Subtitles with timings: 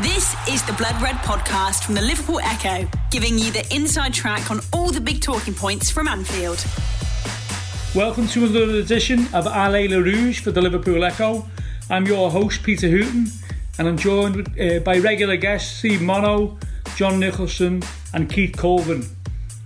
[0.00, 4.50] This is the Blood Red podcast from the Liverpool Echo, giving you the inside track
[4.50, 6.64] on all the big talking points from Anfield.
[7.94, 11.46] Welcome to another edition of Allez Les Rouges for the Liverpool Echo.
[11.90, 13.30] I'm your host, Peter Hooton,
[13.78, 16.58] and I'm joined uh, by regular guests Steve Mono,
[16.96, 17.82] John Nicholson,
[18.14, 19.02] and Keith Colvin.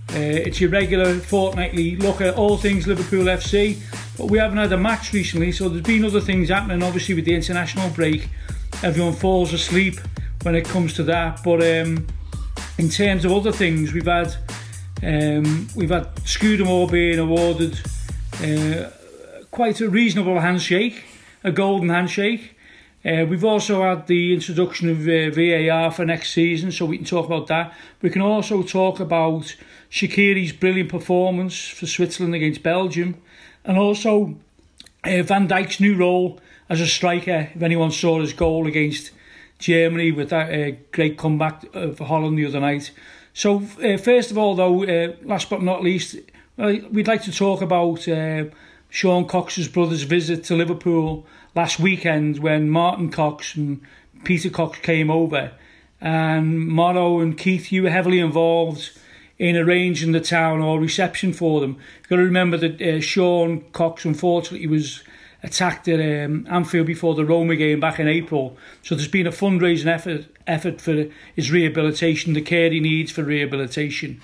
[0.09, 3.79] Uh, it's your regular fortnightly look at all things Liverpool FC,
[4.17, 7.23] but we haven't had a match recently, so there's been other things happening, obviously, with
[7.23, 8.27] the international break.
[8.83, 9.99] Everyone falls asleep
[10.47, 12.07] when it comes to that, but um,
[12.77, 14.33] in terms of other things, we've had
[15.03, 17.77] um, we've had Scudamore being awarded
[18.41, 18.89] uh,
[19.51, 21.03] quite a reasonable handshake,
[21.43, 22.57] a golden handshake.
[23.03, 27.05] Uh, we've also had the introduction of uh, VAR for next season, so we can
[27.05, 27.73] talk about that.
[28.01, 29.53] We can also talk about
[29.91, 33.21] Shaqiri's brilliant performance for Switzerland against Belgium,
[33.65, 34.37] and also
[35.03, 37.49] uh, Van Dijk's new role as a striker.
[37.53, 39.11] If anyone saw his goal against
[39.59, 42.91] Germany with that uh, great comeback of Holland the other night.
[43.33, 46.15] So, uh, first of all, though, uh, last but not least,
[46.57, 48.45] uh, we'd like to talk about uh,
[48.89, 53.81] Sean Cox's brother's visit to Liverpool last weekend when Martin Cox and
[54.23, 55.51] Peter Cox came over.
[55.99, 58.91] And Morrow and Keith, you were heavily involved
[59.39, 61.77] in arranging the town or reception for them.
[61.99, 65.03] You've got to remember that uh, Sean Cox, unfortunately, was
[65.43, 68.57] attacked at um, Anfield before the Roma game back in April.
[68.81, 73.23] So there's been a fundraising effort effort for his rehabilitation, the care he needs for
[73.23, 74.21] rehabilitation.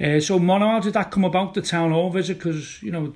[0.00, 2.38] Uh, so, Mono, how did that come about, the town hall visit?
[2.38, 3.14] Because, you know,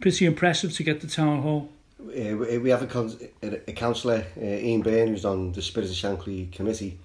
[0.00, 1.70] pretty impressive to get the town hall.
[2.00, 5.96] Uh, we have a, con- a councillor, uh, Ian Byrne, who's on the Spirit of
[5.96, 6.98] Shankly committee,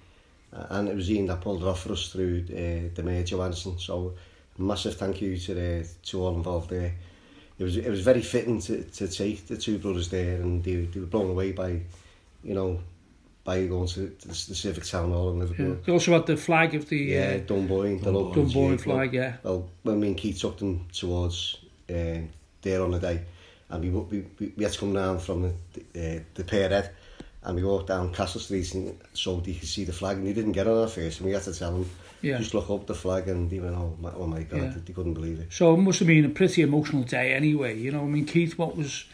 [0.52, 3.22] uh, and it was Ian that pulled it off for us through uh, the Mayor
[3.22, 3.78] Joe Anderson.
[3.78, 4.14] So,
[4.58, 6.94] massive thank you to the, to all involved there.
[7.60, 10.76] It was it was very fitting to, to take the two brothers there, and they,
[10.76, 11.82] they were blown away by,
[12.42, 12.80] you know,
[13.44, 15.68] by going to the, the Civic Town Hall in Liverpool.
[15.68, 15.74] Yeah.
[15.84, 19.36] They also had the flag of the yeah, uh, Dunboyne, the local Dunboyne flag, yeah.
[19.42, 21.58] Well, when me and Keith took them towards
[21.90, 22.20] uh,
[22.62, 23.20] there on the day,
[23.68, 25.52] and we, we, we had to come down from
[25.92, 26.92] the, uh, the Pier Head,
[27.42, 30.32] and we walked down Castle Street and so they could see the flag, and they
[30.32, 31.90] didn't get on our face, and we had to tell them,
[32.22, 32.38] yeah.
[32.38, 34.74] just look up the flag, and they went, oh my, oh my God, yeah.
[34.84, 35.52] they couldn't believe it.
[35.52, 38.58] So it must have been a pretty emotional day anyway, you know, I mean, Keith,
[38.58, 39.04] what was,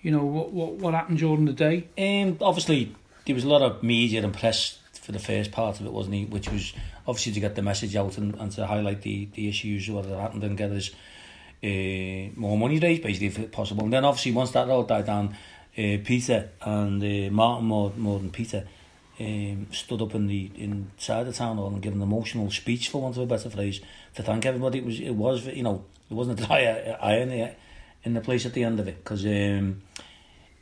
[0.00, 1.88] you know, what, what, what happened during the day?
[1.98, 2.94] Um, obviously,
[3.26, 6.14] there was a lot of media and press for the first part of it, wasn't
[6.14, 6.24] he?
[6.26, 6.72] Which was
[7.06, 10.18] obviously to get the message out and, and to highlight the, the issues what had
[10.18, 10.90] happened and get us
[11.64, 13.84] uh, more money raised, basically, if possible.
[13.84, 15.36] And then obviously once that all died down,
[15.76, 18.64] uh, Peter and uh, Martin more, more than Peter
[19.20, 23.02] um, stood up in the inside the town hall and gave an emotional speech, for
[23.02, 23.80] want of a better phrase,
[24.14, 24.78] to thank everybody.
[24.78, 27.54] It was, it was you know, it wasn't a dry iron
[28.04, 29.24] in the place at the end of it because.
[29.26, 29.82] Um,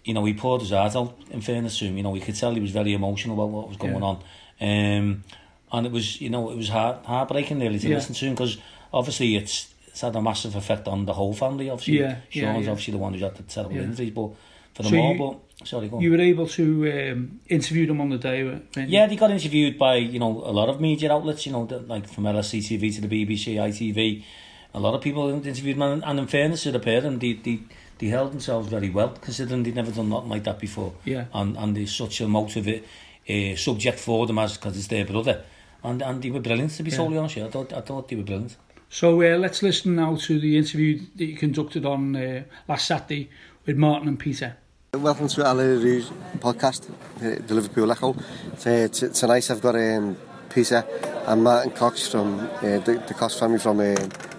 [0.04, 1.96] you know, he poured his heart out, in fairness to him.
[1.96, 4.02] You know, we could tell he was very emotional about what was going yeah.
[4.02, 4.16] on.
[4.60, 5.24] Um,
[5.72, 7.96] and it was, you know, it was heart, heartbreaking really to yeah.
[7.96, 8.58] listen to him because
[8.92, 12.00] obviously it's, it's had a massive effect on the whole family, obviously.
[12.00, 12.70] Yeah, Sean's yeah, yeah.
[12.70, 14.30] obviously the one who's had the terrible injuries, but
[14.74, 16.02] for them so all, you, but sorry, go on.
[16.02, 19.96] You were able to um, interview them on the day, Yeah, they got interviewed by,
[19.96, 23.54] you know, a lot of media outlets, you know, like from LFCTV to the BBC,
[23.54, 24.24] ITV.
[24.72, 27.32] A lot of people interviewed them, and, and in fairness to the pair, and they,
[27.32, 27.60] they,
[27.98, 30.94] they held themselves very well, considering they'd never done nothing like that before.
[31.04, 31.24] Yeah.
[31.34, 35.44] And and there's such a motive uh, subject for them as because it's their brother,
[35.84, 36.96] and and they were brilliant to be yeah.
[36.96, 37.36] totally honest.
[37.36, 38.56] Yeah, I thought I thought they were brilliant.
[38.88, 43.30] So uh, let's listen now to the interview that you conducted on uh, last Saturday
[43.64, 44.56] with Martin and Peter.
[44.92, 46.08] Welcome to Allez Rouge
[46.40, 46.90] podcast,
[47.20, 48.16] the Liverpool Echo.
[48.58, 50.16] Tonight I've got um,
[50.52, 50.84] Peter
[51.28, 53.94] and Martin Cox from uh, the, Cox family from uh,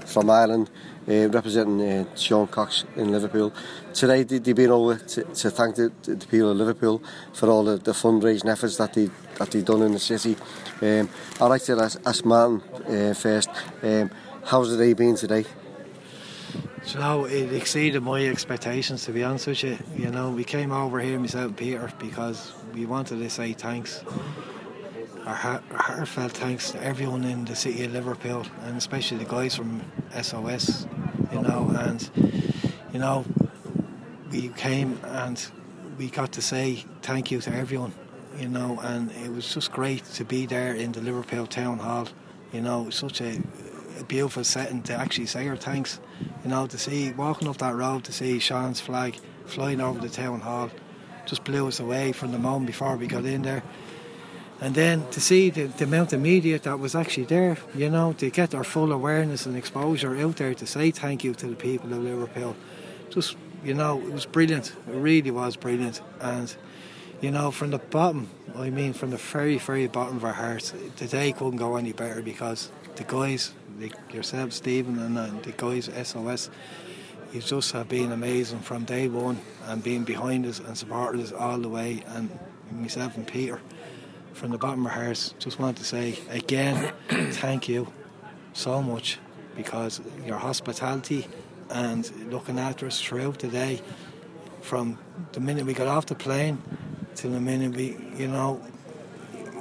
[0.05, 0.69] from Ireland
[1.07, 3.53] uh, representing uh, Sean Cox in Liverpool.
[3.93, 7.01] Today they, they've been over to, to thank the, the people of Liverpool
[7.31, 10.35] for all the, the fundraising efforts that they that they've done in the city.
[10.81, 11.07] Um,
[11.39, 13.49] I'd like to ask, ask Martin uh, first,
[13.83, 14.11] um,
[14.43, 15.45] how's the day been today?
[16.95, 19.77] Know, it exceeded my expectations to be honest with you.
[19.97, 24.03] You know, we came over here, myself and Peter, because we wanted to say thanks
[25.25, 29.25] our, heart, our heartfelt thanks to everyone in the city of Liverpool and especially the
[29.25, 29.81] guys from
[30.21, 30.85] SOS,
[31.31, 32.09] you know, and
[32.91, 33.25] you know,
[34.31, 35.43] we came and
[35.97, 37.93] we got to say thank you to everyone,
[38.37, 42.07] you know, and it was just great to be there in the Liverpool Town Hall,
[42.51, 43.41] you know, such a,
[43.99, 45.99] a beautiful setting to actually say our thanks,
[46.43, 50.09] you know, to see walking up that road to see Sean's flag flying over the
[50.09, 50.69] town hall
[51.25, 53.63] just blew us away from the moment before we got in there.
[54.59, 58.13] And then to see the, the amount of media that was actually there, you know,
[58.13, 61.55] to get our full awareness and exposure out there to say thank you to the
[61.55, 62.55] people of Liverpool,
[63.09, 64.73] just you know, it was brilliant.
[64.87, 66.53] It really was brilliant, and
[67.21, 70.73] you know, from the bottom, I mean, from the very, very bottom of our hearts,
[70.97, 75.51] the day couldn't go any better because the guys, like yourself, Stephen, and uh, the
[75.51, 76.49] guys SOS,
[77.33, 81.31] you just have been amazing from day one and being behind us and supported us
[81.31, 82.03] all the way.
[82.07, 82.29] And
[82.71, 83.61] myself and Peter,
[84.33, 87.91] from the bottom of our hearts, just want to say again, thank you
[88.53, 89.19] so much
[89.55, 91.27] because your hospitality
[91.69, 93.81] and looking after us throughout the day,
[94.61, 94.97] from
[95.31, 96.61] the minute we got off the plane
[97.15, 98.61] to the minute we, you know,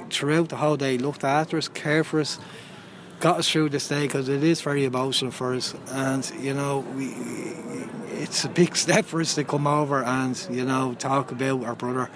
[0.09, 2.37] throughout the whole day, looked after us, cared for us,
[3.21, 5.75] got us through this day because it is very emotional for us.
[5.91, 7.13] And you know, we
[8.21, 11.75] it's a big step for us to come over and you know talk about our
[11.75, 12.09] brother.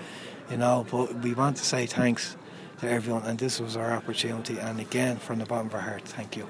[0.50, 2.36] You know, but we want to say thanks
[2.80, 4.60] to everyone, and this was our opportunity.
[4.60, 6.48] And again, from the bottom of our heart, thank you.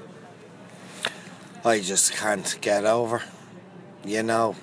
[1.64, 3.24] I just can't get over.
[4.04, 4.56] You know,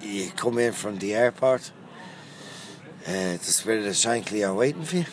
[0.00, 1.70] you come in from the airport,
[3.06, 5.04] uh, the Spirit of Shankly are waiting for you,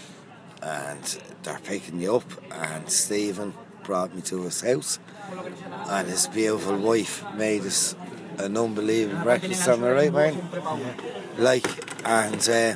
[0.62, 2.32] and they're picking you up.
[2.52, 3.54] And Stephen
[3.88, 5.00] brought me to his house,
[5.88, 7.96] and his beautiful wife made us
[8.38, 9.66] an unbelievable breakfast.
[9.70, 10.36] Am I right, man?
[11.38, 11.66] Like,
[12.06, 12.76] and uh,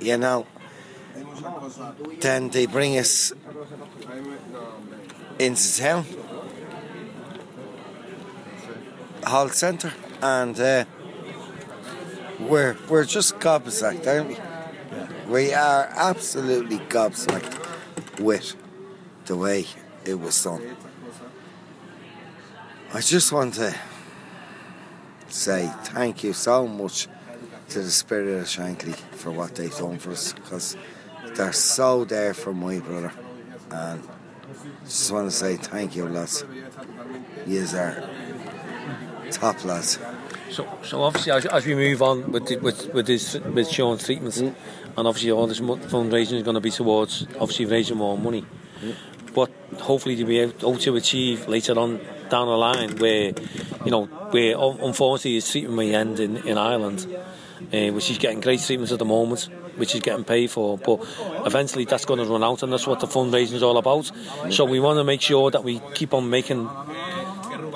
[0.00, 0.46] you know,
[2.20, 3.34] then they bring us
[5.38, 6.06] into town,
[9.24, 9.92] Hall Centre,
[10.22, 10.84] and uh,
[12.40, 14.36] we're we're just gobsmacked, aren't we?
[15.30, 17.54] We are absolutely gobsmacked
[18.18, 18.56] with
[19.26, 19.66] the way
[20.06, 20.76] it was done.
[22.94, 23.74] I just want to
[25.28, 27.08] say thank you so much
[27.70, 30.76] to the Spirit of Shankly for what they've done for us because
[31.34, 33.12] they're so there for my brother.
[33.70, 34.02] And
[34.84, 36.44] just want to say thank you, lads.
[37.46, 38.08] You are
[39.30, 39.98] top lads.
[40.50, 44.04] So, so obviously, as, as we move on with the, with with this with Sean's
[44.04, 44.54] treatments, mm.
[44.96, 48.44] and obviously all this fundraising is going to be towards obviously raising more money.
[48.80, 48.94] Mm.
[49.34, 49.50] But
[49.80, 52.00] hopefully to be able to achieve later on
[52.30, 53.32] down the line, where
[53.84, 57.06] you know where unfortunately his treatment may end in in Ireland,
[57.72, 60.78] uh, which is getting great treatments at the moment, which is getting paid for.
[60.78, 61.00] But
[61.46, 64.10] eventually that's going to run out, and that's what the fundraising is all about.
[64.50, 66.68] So we want to make sure that we keep on making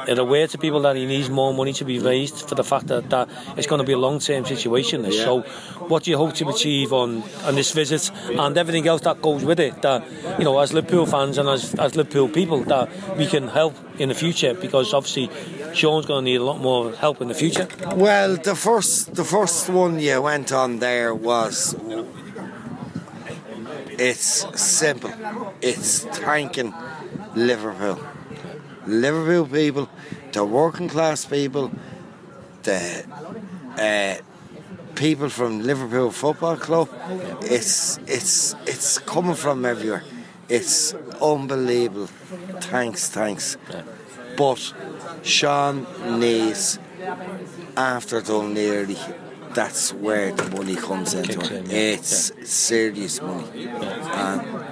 [0.09, 2.87] it aware to people that he needs more money to be raised for the fact
[2.89, 5.05] that, that it's going to be a long term situation.
[5.05, 5.25] Yeah.
[5.25, 5.41] So,
[5.89, 9.45] what do you hope to achieve on, on this visit and everything else that goes
[9.45, 9.83] with it?
[9.83, 10.05] That,
[10.39, 14.09] you know, as Liverpool fans and as, as Liverpool people, that we can help in
[14.09, 15.31] the future because obviously
[15.75, 17.69] Sean's going to need a lot more help in the future.
[17.95, 21.75] Well, the first, the first one you went on there was
[24.01, 25.13] it's simple.
[25.61, 26.73] It's thanking
[27.35, 27.99] Liverpool.
[28.87, 29.89] Liverpool people,
[30.33, 31.71] the working class people,
[32.63, 33.05] the
[33.79, 34.23] uh,
[34.95, 36.89] people from Liverpool Football Club.
[37.43, 40.05] It's it's it's coming from everywhere.
[40.49, 42.09] It's unbelievable.
[42.61, 43.57] Thanks, thanks.
[44.37, 44.75] But
[45.23, 45.87] Sean
[46.19, 46.79] needs
[47.77, 48.97] after done nearly
[49.55, 51.67] that's where the money comes into it.
[51.67, 51.77] Yeah.
[51.77, 52.45] It's yeah.
[52.45, 53.65] serious money.
[53.65, 54.70] Yeah.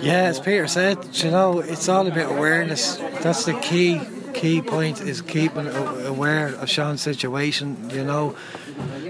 [0.00, 2.96] Yeah, as Peter said, you know, it's all about awareness.
[3.22, 4.00] That's the key
[4.32, 7.90] key point is keeping aware of Sean's situation.
[7.90, 8.36] You know,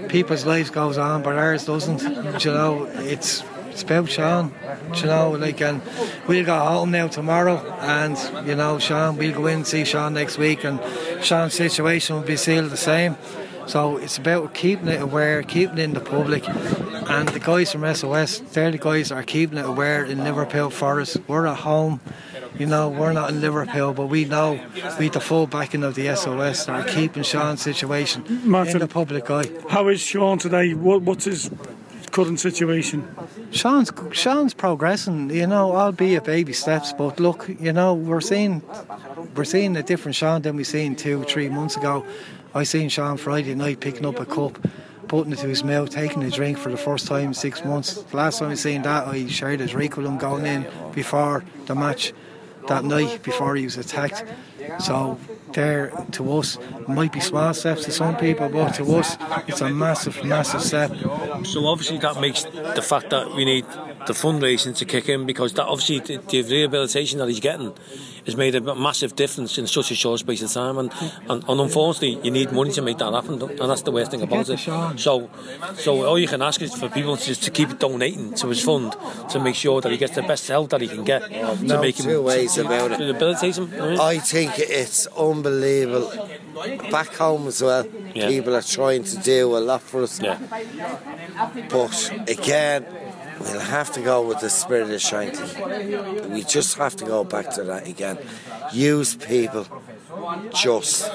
[0.09, 2.01] people's lives goes on, but ours doesn't.
[2.43, 4.53] You know, it's it's about Sean.
[4.95, 5.81] You know, like, and
[6.27, 10.13] we'll go home now tomorrow, and you know, Sean, we'll go in and see Sean
[10.13, 10.79] next week, and
[11.23, 13.17] Sean's situation will be still the same.
[13.67, 16.47] So it's about keeping it aware, keeping it in the public.
[16.47, 20.69] And the guys from SOS, they're the guys that are keeping it aware in Liverpool
[20.69, 21.17] Forest.
[21.27, 21.99] We're at home,
[22.57, 24.59] you know, we're not in Liverpool, but we know
[24.99, 28.87] we the full backing of the SOS that are keeping Sean's situation Martin, in the
[28.87, 29.49] public eye.
[29.69, 30.73] How is Sean today?
[30.73, 31.49] What, what's his
[32.11, 33.07] current situation?
[33.51, 36.93] Sean's Sean's progressing, you know, albeit baby steps.
[36.93, 38.61] But look, you know, we're seeing
[39.35, 42.05] we're seeing a different Sean than we seen two, three months ago.
[42.55, 44.59] I seen Sean Friday night picking up a cup,
[45.07, 47.95] putting it to his mouth, taking a drink for the first time in six months.
[48.03, 51.43] The last time I seen that, I shared a drink with him going in before
[51.65, 52.13] the match
[52.67, 54.23] that night before he was attacked.
[54.79, 55.19] So
[55.51, 56.57] there to us
[56.87, 59.17] might be small steps to some people, but to us
[59.47, 60.91] it's a massive, massive step.
[61.45, 63.65] So obviously that makes the fact that we need
[64.05, 67.73] the fundraising to kick in because that obviously the, the rehabilitation that he's getting
[68.25, 70.77] has made a massive difference in such a short space of time.
[70.77, 70.91] And,
[71.29, 74.21] and, and unfortunately, you need money to make that happen, and that's the worst thing
[74.21, 74.59] about it.
[74.99, 75.29] So,
[75.75, 78.95] so all you can ask is for people to, to keep donating to his fund
[79.29, 81.81] to make sure that he gets the best help that he can get to no
[81.81, 82.97] make him two ways to, about it.
[82.97, 83.69] to rehabilitate him.
[83.99, 86.11] I think it's unbelievable.
[86.91, 88.27] Back home as well, Yeah.
[88.27, 90.19] people are trying to do a lot for us.
[90.21, 90.37] Yeah.
[91.69, 92.85] But again,
[93.39, 96.29] we'll have to go with the spirit of Shankly.
[96.29, 98.17] We just have to go back to that again.
[98.71, 99.65] Use people
[100.53, 101.09] just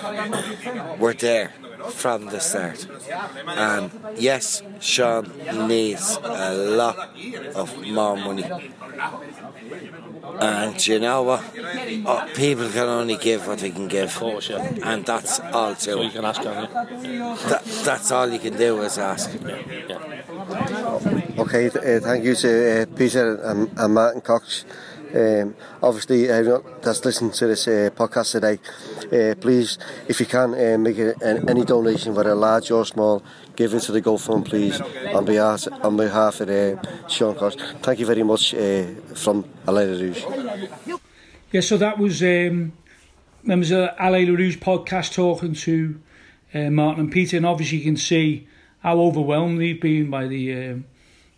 [0.99, 1.53] were there
[1.91, 2.87] from the start.
[3.47, 5.31] And yes, Sean
[5.69, 6.97] needs a lot
[7.55, 8.45] of more money.
[10.41, 11.43] And you know what?
[12.07, 14.11] Oh, people can only give what they can give.
[14.11, 14.75] Of course, yeah.
[14.85, 16.69] And that's all to So you can ask, can
[17.05, 17.19] you?
[17.49, 19.31] That, that's all you can do is ask.
[19.89, 19.99] Yeah.
[21.39, 24.65] Okay, th- uh, thank you to uh, Peter and, and Martin Cox.
[25.15, 28.59] Um, obviously, everyone that's listening to this uh, podcast today,
[29.31, 33.23] uh, please, if you can, uh, make a, an, any donation, whether large or small,
[33.57, 34.81] give it to the GoFund, please,
[35.15, 37.35] on behalf on behalf of uh, Sean.
[37.81, 38.85] Thank you very much uh,
[39.15, 40.25] from Alain Rouge.
[41.53, 42.73] Yeah, so that was um,
[43.43, 46.01] members of Allez Les Rouges podcast talking to
[46.53, 48.47] uh, Martin and Peter, and obviously you can see
[48.81, 50.83] how overwhelmed they've been by the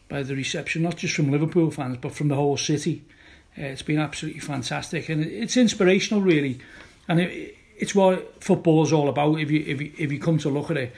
[0.09, 3.05] by the reception, not just from Liverpool fans, but from the whole city.
[3.61, 6.59] Uh, it's been absolutely fantastic, and it's inspirational, really,
[7.09, 9.39] and it, it's what football's all about.
[9.39, 10.95] If you if you, if you come to look at it,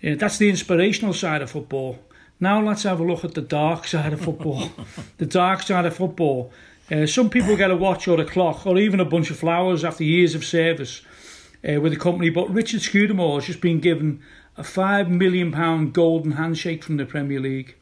[0.00, 1.98] yeah, that's the inspirational side of football.
[2.38, 4.70] Now let's have a look at the dark side of football.
[5.18, 6.52] the dark side of football.
[6.90, 9.84] Uh, some people get a watch or a clock or even a bunch of flowers
[9.84, 11.02] after years of service
[11.68, 12.30] uh, with the company.
[12.30, 14.20] But Richard Scudamore has just been given
[14.56, 17.76] a £5 million golden handshake from the Premier League.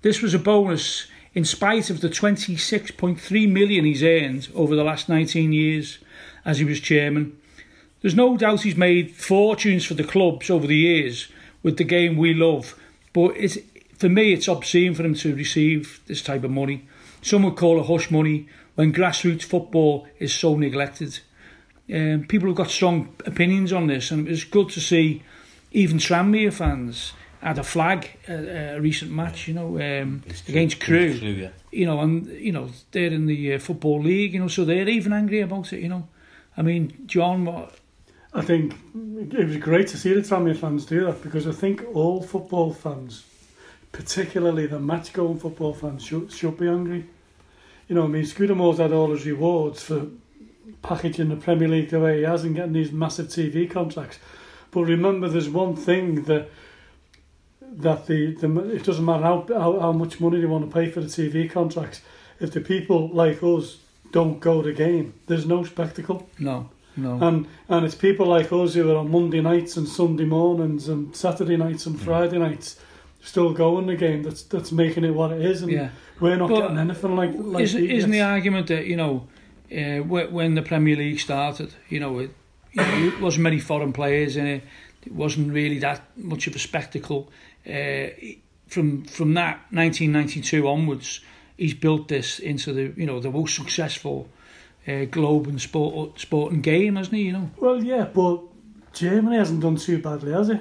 [0.00, 5.08] This was a bonus in spite of the 26.3 million he's earned over the last
[5.08, 5.98] 19 years
[6.44, 7.36] as he was chairman.
[8.00, 11.28] There's no doubt he's made fortunes for the clubs over the years
[11.62, 12.78] with the game we love,
[13.12, 13.58] but it's,
[13.96, 16.88] for me it's obscene for him to receive this type of money.
[17.22, 21.20] Some would call it hush money when grassroots football is so neglected.
[21.92, 25.22] Um, people have got strong opinions on this, and it was good to see
[25.72, 31.18] even Tranmere fans had a flag at a recent match, you know, um, against Crewe
[31.18, 31.48] Crewe, yeah.
[31.70, 34.88] you know, and you know they're in the uh, football league, you know, so they're
[34.88, 36.06] even angry about it, you know.
[36.56, 37.76] I mean, John, what?
[38.32, 41.84] I think it was great to see the Tranmere fans do that because I think
[41.94, 43.24] all football fans,
[43.90, 47.06] particularly the match-going football fans, should, should be angry.
[47.88, 50.06] You know, I mean, Scudamore's had all his rewards for
[50.82, 54.20] packaging the Premier League the way he has and getting these massive TV contracts.
[54.70, 56.50] But remember, there's one thing that
[57.78, 60.90] that the, the it doesn't matter how, how how much money they want to pay
[60.90, 62.02] for the TV contracts.
[62.40, 63.78] If the people like us
[64.12, 66.28] don't go to the game, there's no spectacle.
[66.38, 67.18] No, no.
[67.20, 71.14] And and it's people like us who are on Monday nights and Sunday mornings and
[71.14, 72.78] Saturday nights and Friday nights
[73.22, 75.90] still going the game that's that's making it what it is and Yeah.
[76.20, 79.28] we're not But getting anything like like isn't, isn't the argument that you know
[79.70, 82.30] uh, when the Premier League started, you know, it,
[82.72, 84.64] you know, it wasn't many foreign players in it.
[85.06, 87.30] It wasn't really that much of a spectacle.
[87.66, 88.08] Uh,
[88.66, 91.20] from from that 1992 onwards,
[91.56, 94.28] he's built this into the you know the most successful
[94.86, 97.22] uh, globe and sport sporting game, hasn't he?
[97.22, 97.50] You know.
[97.58, 98.42] Well, yeah, but
[98.92, 100.60] Germany hasn't done too badly, has it?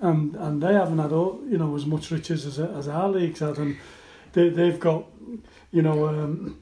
[0.00, 3.40] And and they haven't had all, you know as much riches as as our leagues
[3.40, 3.76] had, and
[4.32, 5.06] they they've got
[5.70, 6.60] you know um,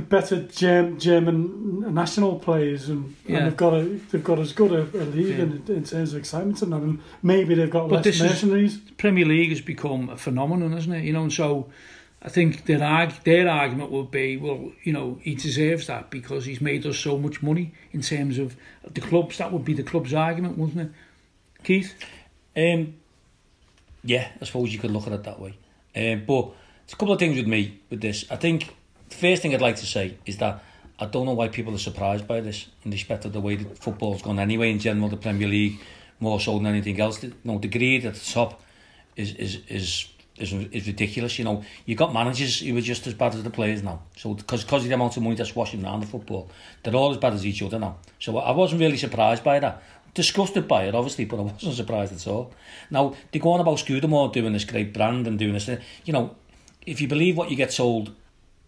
[0.00, 3.38] better Germ, German national players, and, Yeah.
[3.38, 5.44] and they've got a they've got as good a, a league Yeah.
[5.44, 8.22] in, in terms of excitement and that, and maybe they've got But less this is-
[8.22, 8.78] mercenaries.
[8.98, 11.04] Premier League has become a phenomenon, isn't it?
[11.04, 11.68] You know, and so
[12.22, 16.44] I think their arg- their argument would be, well, you know, he deserves that because
[16.46, 18.56] he's made us so much money in terms of
[18.92, 19.38] the clubs.
[19.38, 20.92] That would be the club's argument, wouldn't it?
[21.62, 21.94] Keith,
[22.56, 22.94] Um,
[24.02, 25.54] yeah, I suppose you could look at it that way.
[25.96, 26.50] Um, but
[26.84, 28.24] it's a couple of things with me with this.
[28.30, 28.74] I think the
[29.14, 30.62] first thing I'd like to say is that
[30.98, 33.78] I don't know why people are surprised by this in respect of the way that
[33.78, 35.80] football's gone anyway in general, the Premier League,
[36.20, 37.24] more so than anything else.
[37.42, 38.62] Know, the greed at the top
[39.16, 41.38] is is is is, is ridiculous.
[41.38, 44.00] You know, you got managers who are just as bad as the players now.
[44.16, 46.48] So because because of the amount of money that's washing around the football,
[46.82, 47.96] they're all as bad as each other now.
[48.20, 49.82] So I wasn't really surprised by that.
[50.14, 52.52] Disgusted by it, obviously, but I wasn't surprised at all.
[52.90, 55.68] Now they go on about Scudamore doing this great brand and doing this.
[56.04, 56.36] You know,
[56.86, 58.12] if you believe what you get sold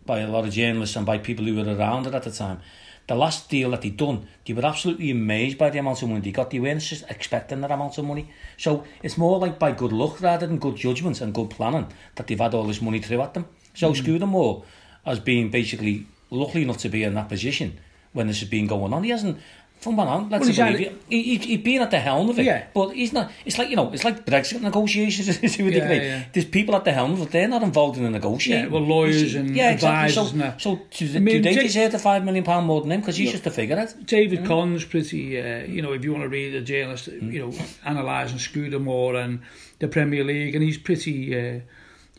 [0.06, 2.60] by a lot of journalists and by people who were around it at the time.
[3.08, 6.20] The last deal that they done, they were absolutely amazed by the amount of money
[6.20, 6.50] they got.
[6.50, 8.30] They weren't expecting that amount of money.
[8.56, 11.86] So it's more like by good luck rather than good judgment and good planning
[12.16, 13.46] that they've had all this money through at them.
[13.74, 13.96] So mm.
[13.96, 14.64] Scudamore
[15.04, 17.78] has been basically lucky enough to be in that position
[18.12, 19.04] when this has been going on.
[19.04, 19.38] He hasn't.
[19.78, 21.02] From one hand, let's Well, believe it.
[21.08, 22.64] He, he, been at the helm of it, Yeah.
[22.74, 23.30] but he's not.
[23.44, 25.38] It's like you know, it's like Brexit negotiations.
[25.56, 26.24] to a Yeah, yeah.
[26.32, 28.64] There's people at the helm, but they're not involved in the negotiation.
[28.64, 30.08] Yeah, well, lawyers and yeah, exactly.
[30.08, 30.60] advisors So, that.
[30.60, 33.00] so do, I mean, do they Jake- deserve the five million pound more than him?
[33.00, 34.06] Because he's just a figure it.
[34.06, 37.52] David Collins pretty, uh, you know, if you want to read a journalist, you know,
[37.84, 39.40] analysing Scudamore and
[39.78, 41.60] the Premier League, and he's pretty, uh,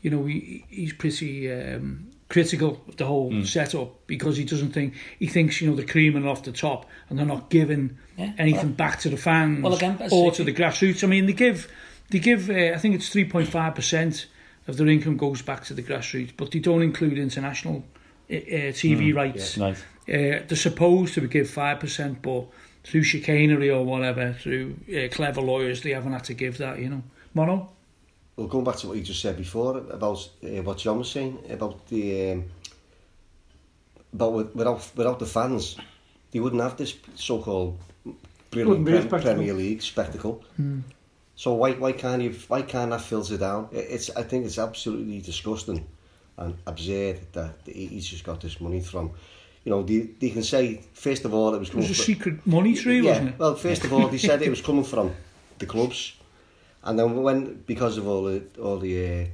[0.04, 4.94] you know, he, he's pretty um, critical of the whole setup because he doesn't think
[5.18, 8.74] he thinks you know they're creaming off the top and they're not giving Yeah, anything
[8.74, 11.04] back to the fans Well, again, or to the grassroots.
[11.04, 11.72] I mean, they give
[12.10, 14.28] they give uh, I think it's three point five percent
[14.68, 17.86] of their income goes back to the grassroots, but they don't include international
[18.30, 18.40] uh, uh,
[18.74, 19.58] TV rights.
[19.58, 19.78] Right.
[20.10, 22.46] Uh, they're supposed to give 5%, but
[22.84, 26.90] through chicanery or whatever, through uh, clever lawyers, they haven't had to give that, you
[26.90, 27.04] know.
[27.34, 27.70] Mono?
[28.38, 31.39] Well, going back to what you just said before about uh, what John was saying
[31.50, 32.46] about the um,
[34.13, 35.75] about without without the fans,
[36.32, 37.77] they wouldn't have this so-called
[38.51, 40.44] brilliant Wouldn't be a Prem- Premier League spectacle.
[41.36, 43.70] So why why can't you why can't that filter down?
[43.72, 45.86] It- It's I think it's absolutely disgusting
[46.38, 49.12] and absurd that he- he's just got this money from.
[49.65, 52.06] You know, they, they can say first of all it was It was a from-
[52.06, 53.39] secret money tree, yeah, wasn't it?
[53.39, 55.12] well, first of all, they said it was coming from
[55.60, 56.13] the clubs,
[56.84, 59.26] and then when because of all the all the uh,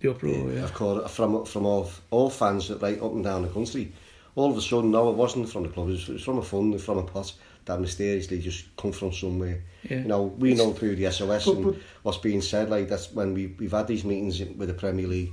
[0.00, 0.64] The uproar, yeah.
[0.64, 3.92] of course from from all all fans right up and down the country,
[4.36, 5.88] all of a sudden no, it wasn't from the club.
[5.88, 7.32] It was, it was from a fund, from a pot
[7.64, 9.60] that mysteriously just come from somewhere.
[9.88, 9.98] Yeah.
[9.98, 12.70] You know, we know through the SOS But- and what's being said.
[12.70, 15.32] Like that's when we we've had these meetings with the Premier League.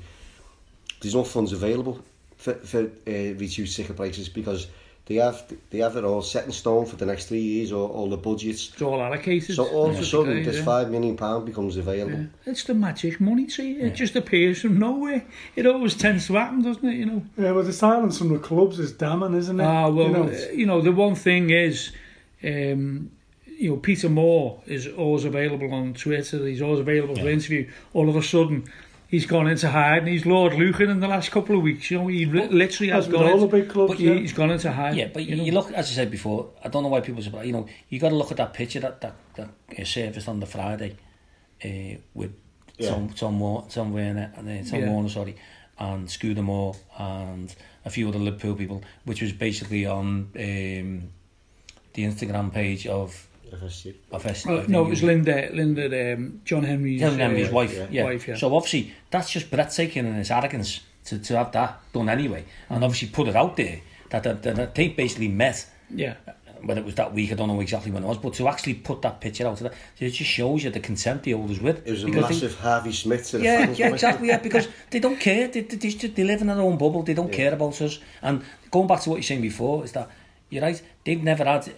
[1.01, 1.99] There's no funds available
[2.37, 4.67] for for uh, reduced ticket prices because.
[5.07, 7.87] They have they have it all set in stone for the next three years or
[7.87, 8.69] all the budgets.
[8.73, 9.55] It's all allocated.
[9.55, 10.63] So all of a sudden, great, this yeah.
[10.63, 12.17] five million pound becomes available.
[12.17, 12.25] Yeah.
[12.47, 13.73] It's the magic money tree.
[13.73, 15.23] It just appears from nowhere.
[15.55, 16.95] It always tends to happen, doesn't it?
[16.95, 17.23] You know.
[17.37, 19.63] Yeah, well, the silence from the clubs is damning, isn't it?
[19.63, 21.91] Ah, well, you know, uh, you know, the one thing is,
[22.43, 23.11] um,
[23.45, 26.47] you know, Peter Moore is always available on Twitter.
[26.47, 27.69] He's always available for interview.
[27.93, 28.67] All of a sudden,
[29.07, 30.07] he's gone into hiding.
[30.07, 31.89] He's Lord Lucan in the last couple of weeks.
[31.91, 33.91] You know, he li- literally has as with gone all the big clubs.
[33.93, 34.13] but yeah.
[34.15, 34.99] he's gone into hiding.
[34.99, 35.59] Yeah, but you, know.
[35.59, 38.09] look, as I said before, I don't know why people say, you know, you got
[38.09, 40.95] to look at that picture that that that uh, surfaced on the Friday,
[41.63, 42.33] uh, with
[42.77, 42.89] Yeah.
[42.91, 44.89] Tom Tom War- Tom Werner and uh, Tom Yeah.
[44.89, 45.35] Warner, sorry,
[45.79, 47.53] and Scudamore and
[47.85, 51.09] a few other Liverpool people, which was basically on um,
[51.93, 53.27] the Instagram page of
[53.61, 53.95] FSG.
[54.11, 57.73] of S- Well, no, it was Linda, Linda, um, John Henry's, John Henry's uh, wife,
[57.75, 57.87] yeah.
[57.91, 58.03] yeah.
[58.03, 58.35] wife, yeah.
[58.35, 62.83] So obviously that's just breathtaking in its arrogance to, to have that done anyway, and
[62.83, 66.15] obviously put it out there that, that, that they basically met Yeah,
[66.63, 68.73] whether it was that week, I don't know exactly when it was, but to actually
[68.75, 71.85] put that picture out, of that, it just shows you the contempt the olders with.
[71.85, 73.77] It was a Because they- massive Harvey Smith to the yeah, fans.
[73.79, 74.27] yeah, exactly.
[74.29, 75.47] Yeah, because they don't care.
[75.47, 77.03] They, they, they, they live in their own bubble.
[77.03, 77.99] They don't care about us.
[78.23, 78.41] And
[78.71, 80.09] going back to what you're saying before, is that
[80.49, 80.81] you're right.
[81.05, 81.71] They've never had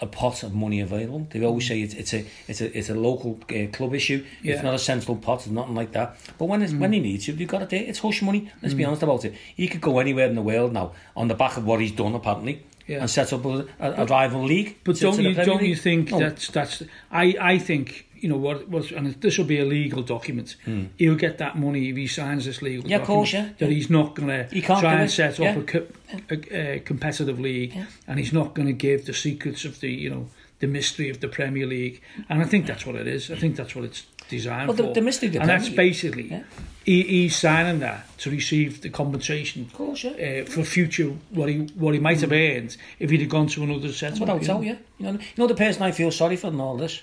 [0.00, 1.26] a pot of money available.
[1.30, 1.68] They always mm.
[1.68, 4.24] say it's, it's a it's a it's a local uh, club issue.
[4.42, 4.54] Yeah.
[4.54, 5.40] It's not a central pot.
[5.40, 6.16] It's nothing like that.
[6.38, 6.94] But when it's, when mm.
[6.94, 7.82] he needs you, you've got it there.
[7.82, 8.50] It's hush money.
[8.62, 8.88] Let's be mm.
[8.88, 9.34] honest about it.
[9.54, 12.14] He could go anywhere in the world now on the back of what he's done
[12.14, 12.62] apparently.
[12.86, 13.00] Yeah.
[13.00, 14.78] And set up a, a, a rival league.
[14.84, 16.20] But don't you don't you think No.
[16.20, 20.02] that's that's I I think you know what what and this will be a legal
[20.02, 20.56] document.
[20.98, 22.90] He'll get that money if he signs this legal Hmm.
[22.90, 23.48] Yeah, of course, yeah.
[23.58, 25.50] That he's not going to He can't try and set yeah.
[25.50, 25.86] up a, co-
[26.28, 26.36] a,
[26.76, 27.72] a competitive league,
[28.08, 30.24] and he's not going to give the secrets of the you know
[30.58, 32.00] the mystery of the Premier League.
[32.28, 33.30] And I think that's what it is.
[33.30, 34.94] I think that's what it's designed Well, the- for.
[34.94, 36.42] the mystery the and that's basically Yeah.
[36.84, 39.62] he, he's signing that to receive the compensation.
[39.62, 40.16] Of course, yeah.
[40.26, 43.62] Uh, for future, what he what he might have earned if he'd have gone to
[43.62, 44.18] another setup.
[44.20, 44.54] Without you know.
[44.54, 44.78] doubt, yeah.
[44.98, 47.02] You know, you know the person I feel sorry for in all this?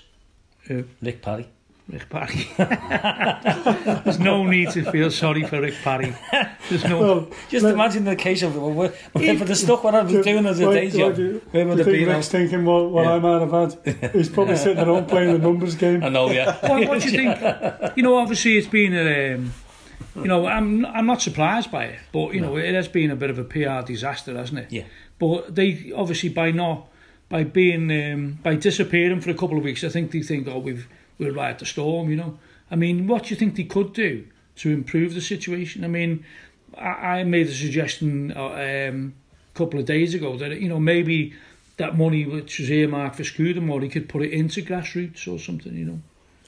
[0.66, 0.84] Who?
[1.02, 1.48] Rick Parry.
[1.86, 2.48] Rick Parry.
[4.04, 6.14] There's no need to feel sorry for Rick Parry.
[6.70, 7.00] There's no.
[7.00, 10.02] Well, Just let- imagine the case of well, we're, we're, for the stuff what I
[10.02, 11.16] was doing as a Why- day job.
[11.16, 12.14] do Where would you it be now?
[12.14, 13.12] Rick's thinking what, what Yeah.
[13.12, 14.12] I might have had?
[14.14, 16.02] He's probably sitting at home playing the numbers game.
[16.02, 16.56] I know, yeah.
[16.66, 17.96] what, what do you think?
[17.96, 19.34] You know, obviously it's been a.
[19.34, 19.52] Um,
[20.16, 23.16] you know, I'm I'm not surprised by it, but you know, it has been a
[23.16, 24.72] bit of a PR disaster, hasn't it?
[24.72, 24.84] Yeah.
[25.18, 26.88] But they obviously by not
[27.34, 30.60] by being um, by disappearing for a couple of weeks, I think they think, oh,
[30.60, 30.86] we've
[31.18, 32.08] we'll ride the storm.
[32.08, 32.38] You know,
[32.70, 34.24] I mean, what do you think they could do
[34.58, 35.82] to improve the situation?
[35.84, 36.24] I mean,
[36.78, 39.14] I, I made a suggestion uh, um,
[39.52, 41.34] a couple of days ago that you know maybe
[41.76, 45.76] that money which was earmarked for Scudamore, he could put it into grassroots or something.
[45.76, 45.98] You know.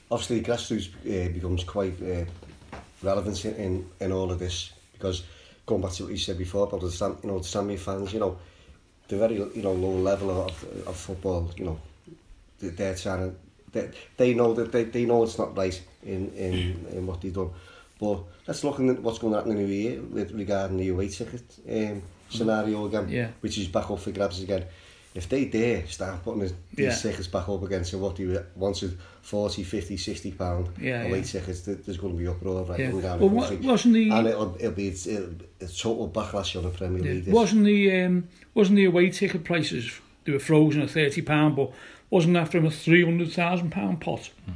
[0.09, 2.23] Obviously, grassroots uh, becomes quite uh,
[3.03, 5.25] relevant in, in, all of this because
[5.65, 8.13] going back to what you said before about the Sam, you know the Sammy fans,
[8.13, 8.37] you know,
[9.07, 11.79] the very you know low level of, of football, you know,
[12.59, 13.35] they- they're trying to,
[13.71, 17.33] they, they know that they, they know it's not right in, in, in what they've
[17.33, 17.51] done.
[17.99, 20.89] But let's look at what's going to happen in the new year with regarding the
[20.89, 23.29] away ticket um, scenario again, Yeah.
[23.41, 24.65] which is back up for grabs again.
[25.15, 26.93] if they dare start putting these Yeah.
[26.93, 31.23] tickets back up against what they wanted 40, 50, 60 pound yeah, away yeah.
[31.23, 32.91] tickets, there's going to be uproar right yeah.
[32.91, 33.19] in Gary.
[33.19, 34.09] Well, what, wasn't the...
[34.09, 37.11] And it'll, it'll be a, a total backlash on the Premier yeah.
[37.11, 37.27] League.
[37.27, 41.73] Wasn't the, um, wasn't the away ticket prices, they were frozen at 30 pound, but
[42.09, 44.31] wasn't after a 300,000 pound pot?
[44.45, 44.51] Hmm.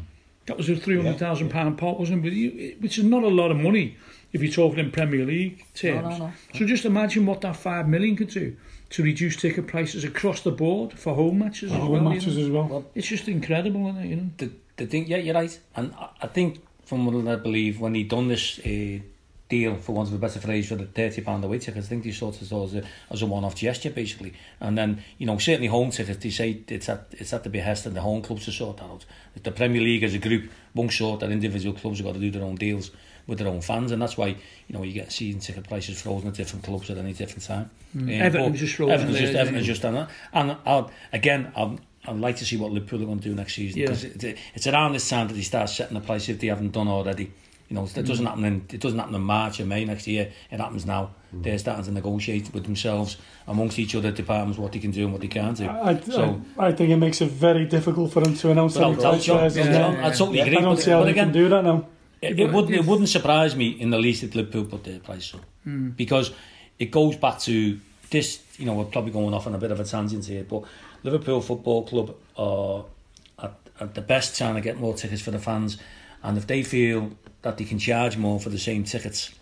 [0.45, 1.53] That was a 300,000 yeah.
[1.53, 2.81] pound pot, wasn't it?
[2.81, 3.97] Which is not a lot of money
[4.31, 6.03] if you're talking in Premier League terms.
[6.03, 6.33] No, no, no.
[6.55, 8.55] So just imagine what that 5 million could do.
[8.91, 12.03] To reduce ticket prices across the board for home matches as Home well.
[12.03, 12.43] you matches know.
[12.43, 12.85] as well.
[12.93, 14.07] It's just incredible, isn't it?
[14.07, 14.29] You know.
[14.37, 15.57] the, the thing, yeah, you're right.
[15.75, 18.99] And I, I think, from what I believe, when he done this uh,
[19.47, 22.11] deal, for want of a better phrase, for the £30 away tickets, I think they
[22.11, 24.33] sort of saw as a, as a one-off gesture, basically.
[24.59, 27.85] And then, you know, certainly home tickets, they say it's at, it's at the behest
[27.85, 29.05] of the home clubs to sort that out.
[29.41, 32.29] The Premier League as a group won't sort that individual clubs have got to do
[32.31, 32.91] their own deals
[33.27, 34.37] with their own fans, and that's why, you
[34.69, 37.69] know, you get season ticket prices frozen at different clubs at any different time.
[37.95, 40.09] Um, Everton's just frozen Everton's there, just, isn't Everton's just done that.
[40.33, 43.55] And I'll, again, I'll, I'd like to see what Liverpool are going to do next
[43.55, 43.87] season Yeah.
[43.87, 46.71] because it, it's around this time that they start setting the price if they haven't
[46.71, 47.31] done already.
[47.69, 50.29] You know, it doesn't happen in it doesn't happen in March or May next year.
[50.51, 51.11] It happens now.
[51.31, 53.15] They're starting to negotiate with themselves
[53.47, 55.69] amongst each other departments what they can do and what they can't do.
[55.69, 58.89] I, so, I, I think it makes it very difficult for them to announce any
[58.89, 59.65] without doubt, price John, rises.
[59.65, 60.43] Yeah, John, yeah, I totally yeah.
[60.43, 60.57] agree.
[60.57, 61.87] I don't but, see how but they again, can do that now.
[62.21, 65.33] It, it wouldn't it wouldn't surprise me in the least if Liverpool put their price
[65.33, 65.89] up hmm.
[65.89, 66.31] because
[66.77, 67.79] it goes back to
[68.09, 68.43] this.
[68.57, 70.63] You know, we're probably going off on a bit of a tangent here, but
[71.03, 72.85] Liverpool Football Club are
[73.39, 75.77] at, at the best trying to get more tickets for the fans,
[76.21, 79.33] and if they feel that they can charge more for the same tickets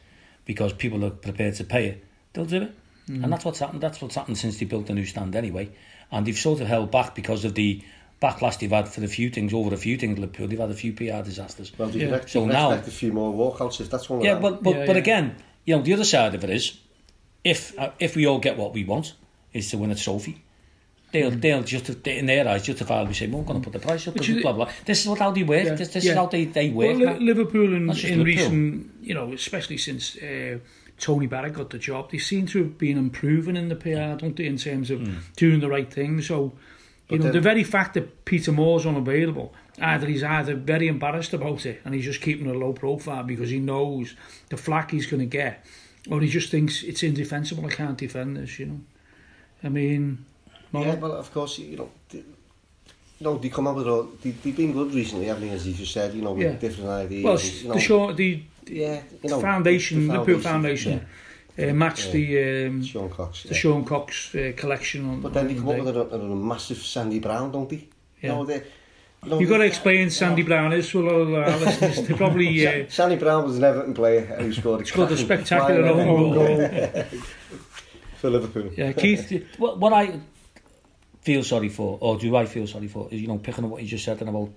[0.46, 2.76] because people are prepared to pay it, they'll do it.
[3.08, 3.24] Hmm.
[3.26, 3.82] And that's what's happened.
[3.82, 5.70] That's what's happened since they built the new stand anyway,
[6.12, 7.84] and they've sort of held back because of the
[8.21, 10.19] backlash they've had for a few things over a few things.
[10.19, 11.71] Liverpool, they've had a few PR disasters.
[11.77, 12.19] Well, you Yeah.
[12.19, 14.41] can, So you now- expect a few more walkouts if that's one of Yeah, them.
[14.41, 15.01] but but, Yeah, but yeah.
[15.01, 16.77] again, you know, the other side of it is,
[17.43, 19.13] if uh, if we all get what we want,
[19.53, 20.41] is to win a trophy.
[21.12, 24.08] They'll they'll just in their eyes justifiably say, "Well, we're going to put the price
[24.08, 24.69] up." Which because is- Blah blah.
[24.86, 25.65] This is what how they work.
[25.65, 26.12] Yeah, This, this yeah.
[26.12, 26.89] is how they they work.
[26.89, 27.13] Well, now.
[27.17, 28.25] Li- Liverpool in, in Liverpool.
[28.25, 30.60] recent, you know, especially since uh,
[30.99, 34.36] Tony Barrett got the job, they seem to have been improving in the PR, don't
[34.36, 35.01] they, in terms of
[35.36, 36.21] doing the right thing.
[36.21, 36.53] So,
[37.10, 41.34] you know, then- the very fact that Peter Moore's unavailable, either he's either very embarrassed
[41.34, 44.15] about it and he's just keeping a low profile because he knows
[44.50, 45.65] the flack he's going to get,
[46.10, 48.80] or he just thinks it's indefensible, I can't defend this, you know.
[49.63, 50.26] I mean,
[50.74, 52.26] Yeah, well, of course, you know, the, you
[53.22, 55.74] know, they come up with all, they, they've been good recently, haven't they, as you
[55.74, 56.54] just said, you know, with Yeah.
[56.54, 57.24] different ideas.
[57.24, 61.06] well, and, you know, the short, the yeah, you know, foundation, the Liverpool Foundation,
[61.60, 63.43] uh, matched the um, Sean Cox.
[63.43, 63.56] the yeah.
[63.56, 65.22] Sean Cox uh, collection on.
[65.22, 67.88] But then they on come up with a, a, a massive Sandy Brown, don't they?
[68.22, 68.22] Yeah.
[68.22, 68.63] You know, they,
[69.24, 72.08] you know, You've got to explain Sandy Brown is to a lot our listeners.
[72.08, 75.84] They probably uh, Sandy Brown was an Everton player who scored a, scored a spectacular
[75.91, 77.04] flying own goal goal.
[78.17, 78.72] for Liverpool.
[78.76, 79.45] Yeah, Keith.
[79.58, 80.19] what, what I
[81.22, 83.82] feel sorry for, or do I feel sorry for, is you know picking up what
[83.82, 84.52] you just said and about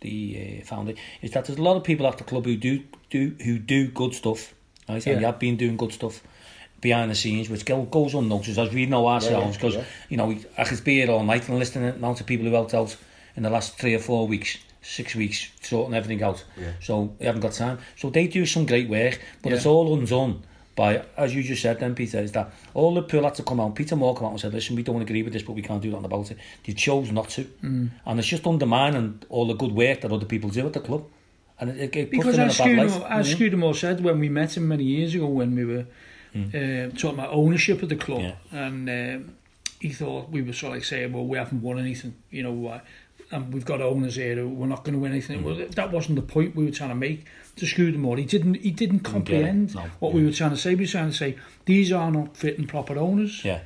[0.00, 2.82] the uh, foundation, is that there's a lot of people at the club who do
[3.10, 4.52] do who do good stuff,
[4.88, 5.04] right?
[5.06, 5.12] Yeah.
[5.12, 6.22] And you have been doing good stuff
[6.80, 9.84] behind the scenes, which go, goes unnoticed as we know ourselves, yeah, because yeah.
[10.08, 12.52] you know we- I could be here all night and listening now to people who
[12.52, 12.96] helped out
[13.36, 14.58] in the last three or four weeks.
[14.80, 16.70] Six weeks sorting everything out, Yeah.
[16.80, 17.78] so we haven't got time.
[17.96, 19.72] So they do some great work, but it's Yeah.
[19.72, 20.44] all undone
[20.76, 23.58] by, as you just said then, Peter, is that all the pool had to come
[23.60, 23.74] out.
[23.74, 25.82] Peter Moore come out and said, listen, we don't agree with this, but we can't
[25.82, 26.38] do nothing about it.
[26.64, 27.44] They chose not to.
[27.62, 27.90] Mm.
[28.06, 31.04] And it's just undermining all the good work that other people do at the club.
[31.60, 32.90] And it, it, it puts Because them in as a bad light.
[32.90, 33.38] Scudamore, as you know?
[33.38, 35.86] Scudamore said when we met him many years ago, when we were
[36.34, 38.34] uh, talking about ownership of the club, Yeah.
[38.66, 39.34] and um,
[39.80, 42.52] he thought we were sort of like saying, "Well, we haven't won anything, you know,
[42.52, 42.80] why?"
[43.30, 45.44] And we've got owners here who we're not going to win anything.
[45.44, 48.16] Well, that wasn't the point we were trying to make to screw them all.
[48.16, 48.54] He didn't.
[48.54, 50.74] He didn't comprehend no, what we were trying to say.
[50.74, 51.36] We were trying to say
[51.66, 53.44] these are not fit and proper owners.
[53.44, 53.60] Yeah.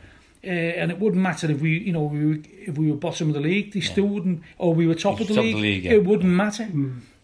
[0.45, 3.29] Uh, and it wouldn't matter if we, you know, we were, if we were bottom
[3.29, 5.55] of the league, they still wouldn't, or we were top of the Top of league,
[5.55, 5.93] the league, yeah.
[5.93, 6.67] it wouldn't matter.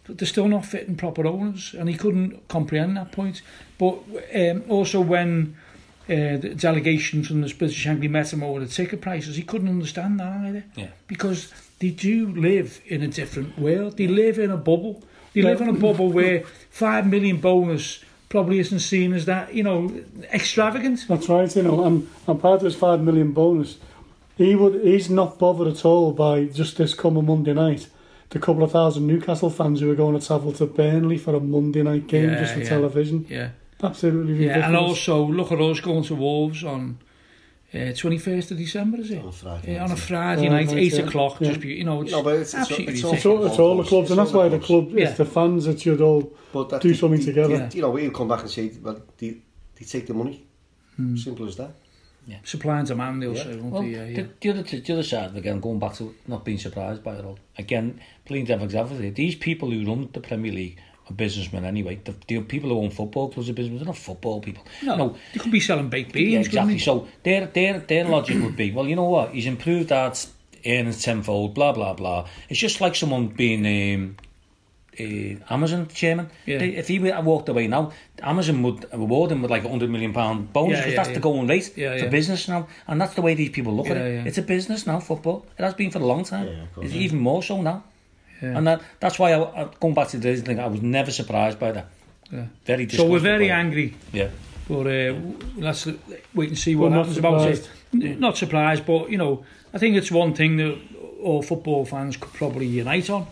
[0.09, 3.43] But they're still not fitting proper owners, and he couldn't comprehend that point.
[3.77, 3.99] But
[4.33, 5.55] um, also when
[6.05, 9.69] uh, the delegation from the British Shankly met him over the ticket prices, he couldn't
[9.69, 10.63] understand that either.
[10.75, 10.87] Yeah.
[11.07, 13.97] Because they do live in a different world.
[13.97, 15.03] They live in a bubble.
[15.33, 19.61] They live in a bubble where five million bonus probably isn't seen as that, you
[19.61, 19.93] know,
[20.33, 21.05] extravagant.
[21.07, 23.77] That's right, you know, and, and part of his five million bonus,
[24.37, 27.87] he would he's not bothered at all by just this coming Monday night.
[28.29, 31.39] the couple of thousand Newcastle fans who are going to travel to Burnley for a
[31.39, 32.69] Monday night game yeah, just for yeah.
[32.69, 33.25] television.
[33.29, 33.49] Yeah.
[33.81, 34.57] Absolutely ridiculous.
[34.57, 36.99] Yeah, and also, look at us going to Wolves on
[37.73, 39.19] uh, 21st of December, is it?
[39.19, 40.99] On a Friday, yeah, on a Friday yeah, night, night, 8 yeah.
[41.01, 41.37] o'clock.
[41.39, 41.47] Yeah.
[41.49, 43.77] Just be, you know, it's, no, but it's, absolutely it's, all, it's, all, it's all
[43.77, 45.07] the clubs, and that's why the club, yeah.
[45.07, 47.67] it's the fans that should all but do something the, together.
[47.67, 49.37] The, you know, we'll come back and say, well, they,
[49.75, 50.45] they take the money.
[50.97, 51.15] Hmm.
[51.15, 51.71] Simple as that.
[52.29, 52.37] Yeah.
[52.43, 53.89] Supply and demand, they'll say, won't Well, they?
[53.89, 54.15] Yeah, yeah.
[54.21, 57.25] The, the, other, the other side, again, going back to not being surprised by it
[57.25, 57.39] all.
[57.57, 60.77] Again, playing devil's advocate, these people who run the Premier League
[61.09, 61.99] are businessmen anyway.
[62.03, 63.79] The, the people who own football clubs are businessmen.
[63.79, 64.63] They're not football people.
[64.83, 66.31] No, no, they could be selling baked beans.
[66.33, 66.73] Yeah, exactly.
[66.73, 66.79] they?
[66.79, 69.31] So their their their logic would be, well, you know what?
[69.31, 70.25] He's improved that
[70.65, 71.55] earnings tenfold.
[71.55, 72.27] Blah blah blah.
[72.49, 73.65] It's just like someone being
[73.95, 74.17] um,
[74.99, 76.29] uh, Amazon chairman.
[76.45, 76.59] Yeah.
[76.59, 79.89] They- If he wa- walked away now, Amazon would reward him with like a hundred
[79.89, 81.15] million pound bonus because yeah, that's yeah.
[81.15, 82.09] the going rate Yeah, for yeah.
[82.11, 84.13] business now, and that's the way these people look at it.
[84.13, 84.23] yeah.
[84.27, 85.45] It's a business now, football.
[85.57, 86.47] It has been for a long time.
[86.47, 86.85] Yeah, course.
[86.87, 87.83] it's even more so now.
[88.41, 88.57] Yeah.
[88.57, 91.11] And that, that's why I, I, going back to the Disney thing, I was never
[91.11, 91.87] surprised by that.
[92.31, 92.45] Yeah.
[92.65, 92.87] Very.
[92.89, 93.95] So we're very angry.
[94.13, 94.29] Yeah.
[94.67, 95.15] But uh,
[95.57, 95.87] let's
[96.35, 97.55] wait and see what We're happens about it.
[97.55, 98.19] surprised.
[98.19, 100.77] Not surprised, but you know, I think it's one thing that
[101.23, 103.25] all football fans could probably unite on.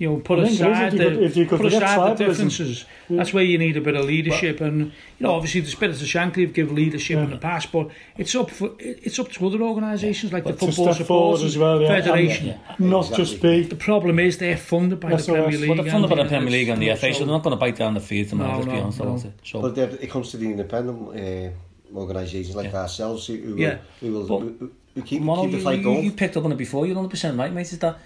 [0.00, 1.60] You know, put I think it is, aside if you could- the if you could
[1.60, 2.28] put forget aside the tribalism.
[2.28, 2.84] differences.
[3.10, 6.06] That's where you need a bit of leadership, and you know, obviously the Spirits of
[6.06, 7.30] Shankly have given leadership in Yeah.
[7.30, 10.72] the past, but it's up for it's up to other organisations like But the to
[10.72, 11.88] Football step Supporters as well, yeah.
[12.00, 12.54] Federation.
[12.78, 13.62] And Not just be.
[13.62, 15.68] The problem is they're funded by That's the Premier League.
[15.68, 17.56] Well, they're funded by the and Premier League and the FA, so they're not going
[17.56, 19.04] to bite down the feet and No, let's be honest no.
[19.06, 19.32] about it.
[19.42, 22.82] So, But it comes to the independent uh, organisations like Yeah.
[22.82, 23.78] ourselves who, who Yeah.
[24.00, 26.04] will, who will But- who, who keep, Mono, keep the you, fight you, going.
[26.04, 26.86] you picked up on it before.
[26.86, 27.72] You're 100% right, mate.
[27.72, 27.98] Is that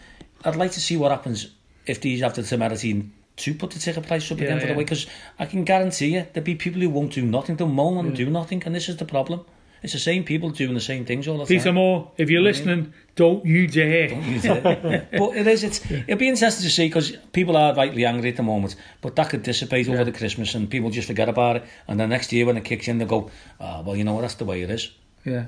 [0.44, 1.48] I'd like to see what happens
[1.86, 4.72] if these have the temerity to put the ticket price up Yeah, again for the
[4.72, 4.78] yeah.
[4.78, 4.84] way.
[4.84, 5.06] Because
[5.38, 7.56] I can guarantee you there'll be people who won't do nothing.
[7.56, 9.44] They'll moan and do nothing, and this is the problem.
[9.82, 11.62] It's the same people doing the same things all the Peter time.
[11.64, 14.12] Peter Moore, if you're listening, don't you dare.
[14.12, 14.62] Use it.
[15.18, 15.64] but it is.
[15.64, 18.76] It's, It'll be interesting to see because people are rightly angry at the moment.
[19.00, 21.64] But that could dissipate over the Christmas and people just forget about it.
[21.88, 23.28] And the next year when it kicks in, they go,
[23.60, 24.20] "Ah, well, you know what?
[24.20, 24.92] That's the way it is."
[25.24, 25.46] Yeah.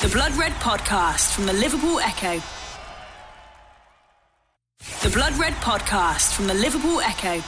[0.00, 2.42] The Blood Red Podcast from the Liverpool Echo.
[5.02, 7.40] The Blood Red Podcast from the Liverpool Echo.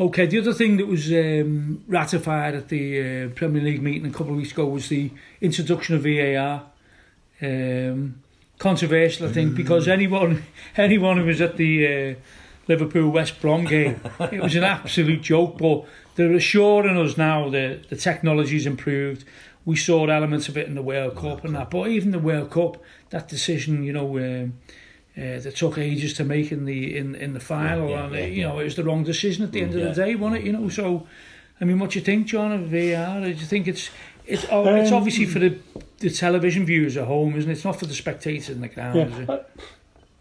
[0.00, 4.10] Okay, the other thing that was um, ratified at the uh, Premier League meeting a
[4.10, 5.10] couple of weeks ago was the
[5.42, 6.62] introduction of VAR.
[7.42, 8.22] Um,
[8.58, 10.44] controversial, I think, because anyone
[10.78, 12.14] anyone who was at the uh,
[12.66, 15.58] Liverpool West Brom game, it was an absolute joke.
[15.58, 19.26] But they're assuring us now that the technology's improved.
[19.64, 22.50] We saw elements of it in the World Cup and that, but even the World
[22.50, 24.18] Cup, that decision, you know.
[24.18, 24.54] Um,
[25.14, 28.20] uh, that took ages to make in the in in the final, Yeah, and yeah,
[28.24, 28.48] you yeah.
[28.48, 30.46] know it was the wrong decision at the end of the day, wasn't it?
[30.46, 31.06] You know, so
[31.60, 33.20] I mean, what do you think, John, of VAR?
[33.20, 33.90] Do you think it's
[34.26, 35.58] it's oh, it's Um, obviously for the
[35.98, 37.52] the television viewers at home, isn't it?
[37.52, 39.22] It's not for the spectators in the ground, is Yeah.
[39.24, 39.28] it?
[39.28, 39.38] Uh,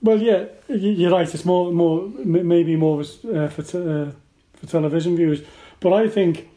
[0.02, 1.34] Well, yeah, you're right.
[1.34, 4.12] It's more, more, maybe more uh, for te- uh,
[4.56, 5.42] for television viewers.
[5.80, 6.50] But I think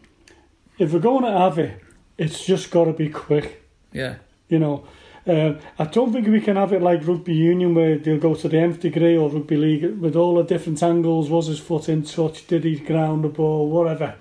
[0.79, 1.81] if we're going to have it,
[2.19, 3.63] it's just got to be quick.
[3.93, 4.17] Yeah,
[4.49, 4.87] You know,
[5.27, 8.49] uh, I don't think we can have it like rugby union where they'll go to
[8.49, 11.31] the nth degree or rugby league with all the different angles.
[11.31, 12.47] Was his foot in touch?
[12.47, 13.71] Did he ground the ball?
[13.71, 14.17] Whatever.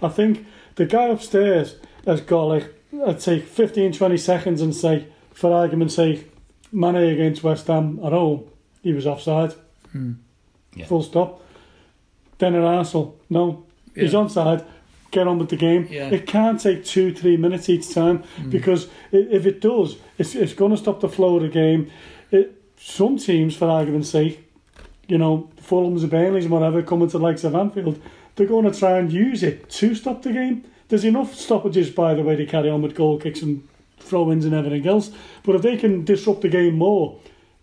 [0.00, 2.72] I think the guy upstairs has got like
[3.06, 6.30] I'd say 15, 20 seconds and say, for argument's sake,
[6.72, 8.44] Mane against West Ham at home,
[8.82, 9.52] he was offside.
[10.74, 10.86] Yeah.
[10.86, 11.42] Full stop.
[12.38, 14.20] Then at Arsenal, no, he's Yeah.
[14.20, 14.64] onside.
[15.10, 15.86] Get on with the game.
[15.90, 16.08] Yeah.
[16.08, 20.72] It can't take two, three minutes each time because if it does, it's, it's going
[20.72, 21.90] to stop the flow of the game.
[22.30, 24.46] It, some teams, for argument's sake,
[25.08, 28.00] you know, Fulham's and Burnley's and whatever, coming to the likes of Anfield,
[28.34, 30.64] they're going to try and use it to stop the game.
[30.88, 33.66] There's enough stoppages, by the way, to carry on with goal kicks and
[33.98, 35.10] throw-ins and everything else.
[35.42, 37.18] But if they can disrupt the game more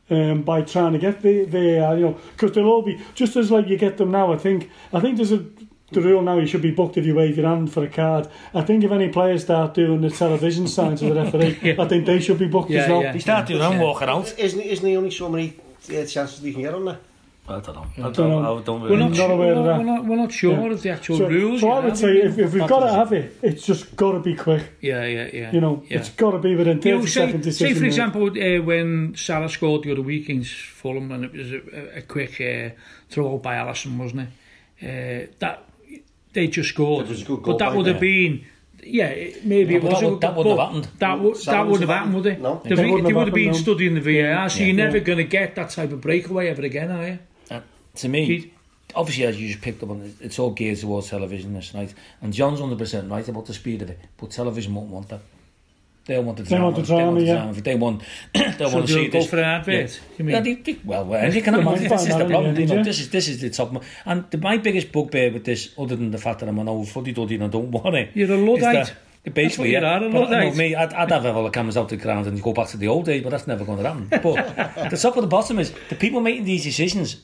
[0.09, 3.51] um, by trying to get the VAR, you know, because they'll all be just as
[3.51, 4.33] like you get them now.
[4.33, 5.45] I think I think there's a
[5.93, 6.37] the rule now.
[6.37, 8.27] You should be booked if you wave your hand for a card.
[8.53, 12.05] I think if any players start doing the television signs to the referee, I think
[12.05, 13.01] they should be booked Yeah, as well.
[13.03, 13.11] yeah.
[13.13, 13.85] They start doing that and Yeah.
[13.87, 14.33] walking out.
[14.37, 15.53] Isn't, isn't there only so many
[15.89, 16.99] uh, chances you can get on there?
[17.45, 17.85] I don't know.
[17.97, 18.57] I don't don't, know.
[18.57, 19.77] I don't we're not, not sure, aware we're, of not, that.
[19.79, 20.71] we're not we're not sure Yeah.
[20.71, 21.59] of the actual So, rules.
[21.59, 23.93] so you I know, would say if, if we've got to have it, it's just
[23.97, 24.63] got to be quick.
[24.79, 25.51] yeah, yeah, yeah.
[25.51, 25.97] You know, yeah.
[25.97, 29.15] it's got to be within 30 You know, say, second say for example, uh, when
[29.17, 32.69] Salah scored the other week against Fulham, and it was a, a quick uh,
[33.09, 34.29] throw by Alisson, wasn't
[34.81, 35.27] it?
[35.29, 35.65] Uh, that
[36.33, 38.45] they just scored, was a good but that by would have been.
[38.85, 40.01] Yeah, it- maybe Yeah, it was.
[40.01, 40.87] that would- that wouldn't have happened.
[40.99, 42.41] That would Salah that would wouldn't have have happened, would it?
[42.41, 42.61] No.
[42.65, 43.57] They, they wouldn't have been no.
[43.57, 44.73] studying the VAR, so you're Yeah.
[44.85, 47.19] never going to get that type of breakaway ever again, are you?
[47.49, 47.61] Uh,
[47.95, 48.51] to me, Keith?
[48.93, 51.93] obviously, as you just picked up on, it, it's all geared towards television this night.
[52.21, 55.21] And John's 100% right about the speed of it, but television won't want that.
[56.05, 56.63] They want the They drama.
[56.65, 57.45] want the drama, they yeah.
[57.45, 57.63] want, the drama.
[57.63, 59.29] They want, they So want to see go this.
[59.29, 59.99] for an advert.
[60.17, 60.35] You mean?
[60.35, 62.45] Yeah, they, they, well, well, you can They have might this is the problem.
[62.47, 63.71] in the you know, this is this is the top.
[63.71, 66.67] mo- And the, my biggest bugbear with this, other than the fact that I'm an
[66.67, 68.93] old footy duddy and I don't want it, You're a is Luddite.
[69.33, 69.79] Basically, yeah.
[69.79, 70.55] you are, a But, no, Luddite.
[70.57, 72.89] me, I'd, I'd have all the cameras out the ground and go back to the
[72.89, 74.09] old days, but that's never going to happen.
[74.75, 77.21] But the top of the bottom is the people making these decisions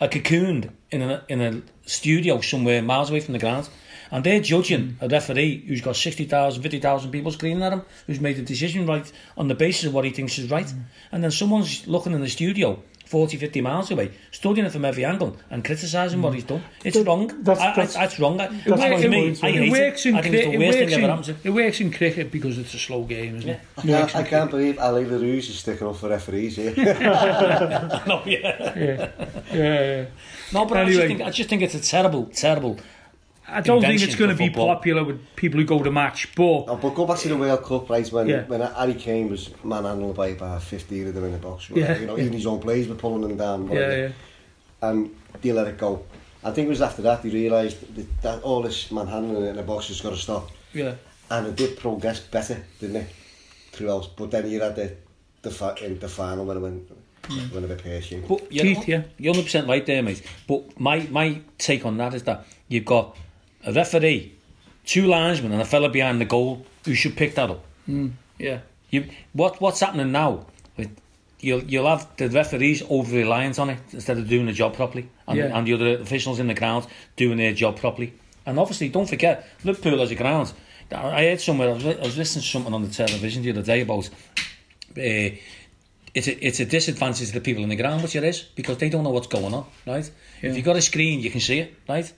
[0.00, 3.68] are cocooned in a in a studio somewhere miles away from the ground,
[4.10, 8.38] And they're judging a referee who's got 60,000, 50,000 people screaming at him, who's made
[8.38, 10.66] a decision right on the basis of what he thinks is right.
[10.66, 10.82] Mm.
[11.12, 15.02] And then someone's looking in the studio 40, 50 miles away, studying it from every
[15.04, 16.36] angle and criticising what mm.
[16.36, 16.62] he's done.
[16.84, 17.26] It's wrong.
[17.42, 18.38] That's- I, I, that's- that's wrong.
[18.38, 19.60] I, that's to my me, point, I yeah.
[19.60, 20.08] hate it works it.
[20.10, 20.58] in I think it's cricket.
[20.58, 21.38] the It worst works thing ever in, happened.
[21.44, 23.60] it works in cricket because it's a slow game, isn't it?
[23.84, 26.56] It I, works in I can't believe Allez Les Rouges is sticking up for referees
[26.56, 26.74] here.
[28.06, 28.74] No, yeah.
[28.76, 29.10] Yeah,
[29.52, 30.04] yeah, yeah.
[30.52, 32.78] No, but I, just think, I just think it's a terrible, terrible.
[33.50, 34.74] I don't think it's going to be football.
[34.76, 37.62] popular with people who go to match, but Oh, but go back to the World
[37.64, 38.06] Cup, right?
[38.12, 38.44] When Yeah.
[38.46, 41.70] when Harry Kane was manhandled by about 15 of them in the box.
[41.70, 42.22] Yeah, You know, yeah.
[42.24, 43.70] even his own players were pulling them down.
[43.72, 44.08] yeah, yeah.
[44.82, 46.04] And they let it go.
[46.44, 49.62] I think it was after that they realised that, that all this manhandling in the
[49.62, 50.50] box has got to stop.
[50.72, 50.94] Yeah,
[51.30, 53.08] And it did progress better, didn't it?
[53.72, 54.10] Throughout.
[54.16, 54.94] But then you had the,
[55.42, 56.88] the, fi- in the final when it went,
[57.22, 57.52] mm.
[57.52, 58.28] went a bit pear-shaped.
[58.28, 59.02] But you're, Keith, yeah.
[59.18, 60.22] you're 100% right there, mate.
[60.46, 63.16] But my, my take on that is that you've got
[63.64, 64.32] a referee,
[64.84, 67.64] two linesmen, and a fella behind the goal who should pick that up.
[68.38, 68.60] yeah.
[68.90, 70.46] You, what what's happening now?
[70.76, 70.96] With,
[71.40, 75.08] you'll you'll have the referees over reliant on it instead of doing the job properly,
[75.26, 75.56] and, Yeah.
[75.58, 78.14] and the other officials in the ground doing their job properly.
[78.46, 80.52] And obviously, don't forget Liverpool as a ground.
[80.90, 83.62] I heard somewhere I was, I was listening to something on the television the other
[83.62, 84.08] day about.
[84.96, 85.36] Uh,
[86.14, 88.78] it's a, it's a disadvantage to the people in the ground, which it is, because
[88.78, 90.10] they don't know what's going on, right?
[90.42, 90.50] Yeah.
[90.50, 92.10] If you've got a screen, you can see it, right?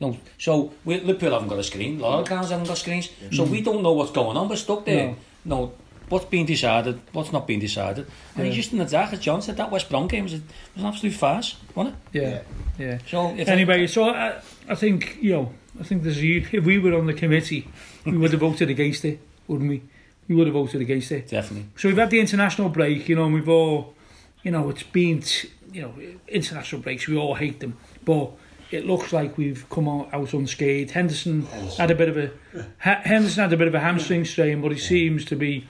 [0.00, 1.98] No, so we, Liverpool haven't got a screen.
[1.98, 3.50] A lot of grounds haven't got screens, so mm.
[3.50, 4.48] we don't know what's going on.
[4.48, 5.16] We're stuck there.
[5.44, 5.72] No,
[6.08, 8.44] what's being decided, what's not being decided, and Yeah.
[8.44, 9.12] he's just in the dark.
[9.12, 10.40] As John said, that West Brom game was, a,
[10.74, 12.20] was an absolute farce, wasn't it?
[12.20, 12.40] Yeah,
[12.78, 12.98] yeah.
[13.08, 14.34] So if Anyway, so I,
[14.68, 17.68] I think you know, I think there's a, if we were on the committee,
[18.04, 19.82] we would have voted against it, wouldn't we?
[20.28, 21.28] We would have voted against it.
[21.28, 21.68] definitely.
[21.76, 23.94] So we've had the international break, you know, and we've all,
[24.42, 25.94] you know, it's been, t- you know,
[26.28, 27.08] international breaks.
[27.08, 28.32] We all hate them, but
[28.70, 30.90] it looks like we've come out, out unscathed.
[30.92, 31.46] Henderson
[31.78, 32.30] had a bit of a
[32.78, 35.66] ha- Henderson had a bit of a hamstring strain, but he seems to be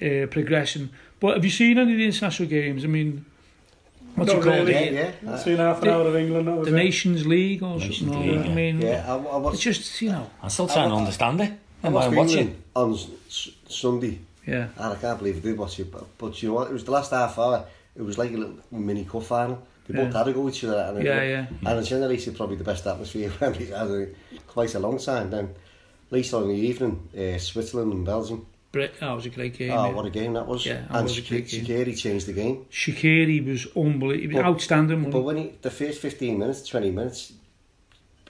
[0.00, 0.90] uh, progressing.
[1.20, 2.84] But have you seen any of the international games?
[2.84, 3.24] I mean,
[4.16, 4.68] what's Not it called?
[4.68, 4.72] really.
[4.94, 5.32] Yeah, yeah.
[5.32, 6.48] I've seen half an The- hour of England.
[6.48, 6.84] That was The it.
[6.84, 8.20] Nations League or Nations something.
[8.28, 8.54] League, I yeah.
[8.54, 11.52] mean, Yeah, I, I it's just you know, I'm still trying to understand it.
[11.82, 12.38] I I'm watched watching.
[12.38, 14.18] England on s- Sunday.
[14.46, 16.68] yeah, And I can't believe I did watch it, but, but you know what?
[16.68, 17.64] It was the last half hour.
[17.96, 19.62] It was like a little mini cup final.
[19.86, 20.18] They both Yeah.
[20.18, 21.46] had to go each other, and Yeah, yeah.
[21.66, 24.14] And it's generated probably the best atmosphere Wembley's had in
[24.46, 25.30] quite a long time.
[25.30, 25.50] Then
[26.10, 28.46] later on in the evening, uh, Switzerland and Belgium.
[28.70, 29.70] Brit- that was a great game.
[29.72, 29.92] oh, yeah.
[29.92, 30.64] what a game that was!
[30.64, 31.64] Yeah, and was a great game.
[31.66, 32.64] Shaqiri changed the game.
[32.70, 35.10] Shaqiri was unbelievable, But- outstanding.
[35.10, 37.32] But when he, the first fifteen minutes, twenty minutes,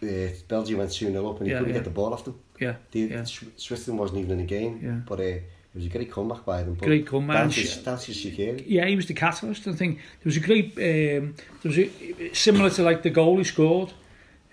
[0.02, 0.06] uh,
[0.48, 1.78] Belgium went two 0 up, and he Yeah, couldn't yeah.
[1.80, 2.34] get the ball off them.
[2.58, 3.24] yeah, The, yeah.
[3.24, 5.00] Switzerland wasn't even in the game, Yeah.
[5.06, 5.38] but uh,
[5.74, 6.74] it was a great comeback by them.
[6.74, 7.44] Great comeback.
[7.44, 8.64] That's And just, that's just Shaqiri.
[8.66, 9.66] yeah, he was the catalyst.
[9.66, 13.38] I think there was a great, um, there was a, similar to like the goal
[13.38, 13.92] he scored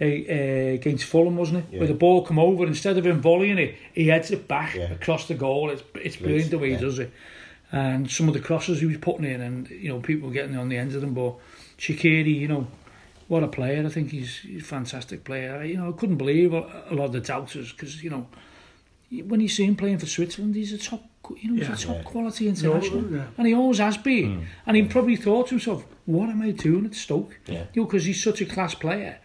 [0.01, 1.65] uh, uh, against Fulham, wasn't it?
[1.73, 1.79] Yeah.
[1.79, 4.91] Where the ball come over instead of him volleying it, he heads it back Yeah.
[4.93, 5.69] across the goal.
[5.71, 6.77] It's it's brilliant the way yeah.
[6.77, 7.11] he does it.
[7.71, 10.55] And some of the crosses he was putting in, and you know people were getting
[10.57, 11.13] on the ends of them.
[11.13, 11.35] But
[11.77, 12.65] Shaqiri, you know,
[13.27, 13.85] what a player!
[13.85, 15.57] I think he's, he's a fantastic player.
[15.57, 18.25] I, you know, I couldn't believe a, a lot of the doubters because you know
[19.25, 21.03] when you see him playing for Switzerland, he's a top,
[21.37, 23.25] you know, he's a top quality international, yeah.
[23.37, 24.39] and he always has been.
[24.39, 24.45] Hmm.
[24.65, 27.65] And he probably thought to himself, "What am I doing at Stoke?" Yeah.
[27.73, 29.19] You know, because he's such a class player.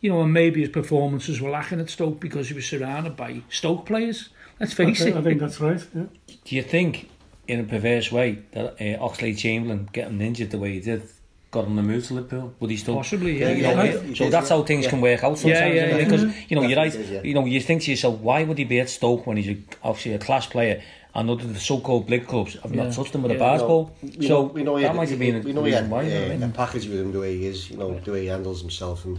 [0.00, 3.42] You know, and maybe his performances were lacking at Stoke because he was surrounded by
[3.50, 4.28] Stoke players.
[4.60, 5.18] Let's I face think, it.
[5.18, 5.84] I think that's right.
[5.94, 6.04] Yeah.
[6.44, 7.10] Do you think,
[7.48, 11.02] in a perverse way, that uh, Oxlade-Chamberlain getting injured the way he did
[11.50, 12.54] got him the move to Liverpool?
[12.60, 12.94] Would he still?
[12.94, 13.50] Possibly, yeah.
[13.50, 14.90] You know, yeah, yeah, so did, that's how things Yeah.
[14.90, 15.74] can work out sometimes.
[15.74, 16.04] Yeah, yeah, yeah.
[16.04, 16.92] Because you know, you're right.
[16.92, 17.22] did, yeah.
[17.22, 19.58] You know, you think to yourself, why would he be at Stoke when he's a,
[19.82, 20.82] obviously a class player?
[21.14, 22.84] And other the so-called big clubs have Yeah.
[22.84, 23.52] not touched him with a Yeah.
[23.52, 23.96] baseball.
[24.02, 25.72] We so know, we know he that had, might have been a we know he
[25.72, 26.02] had reason why.
[26.02, 28.20] you know uh, a package with him the way he is, you know, the way
[28.22, 29.04] he handles himself.
[29.04, 29.18] And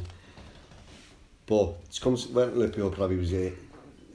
[1.46, 3.50] but it comes when Liverpool probably was uh,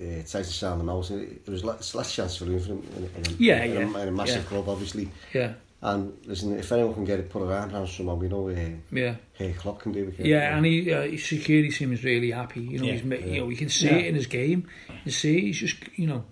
[0.00, 1.10] uh, tries to sound them out.
[1.10, 4.02] It was less, less chance for him in, in, in, a- Yeah, in, yeah, a,
[4.02, 4.48] in a massive yeah.
[4.48, 5.10] club, obviously.
[5.32, 8.54] Yeah, And listen, if anyone can get it put around around someone, we know uh,
[8.92, 9.16] yeah.
[9.34, 10.24] hey, Klopp can do it.
[10.24, 12.60] Yeah, and he, uh, Shaqiri seems really happy.
[12.62, 13.96] You know, Yeah, he's, ma- you know, you can see Yeah.
[13.96, 14.68] it in his game.
[15.04, 16.24] You see, he's just, you know,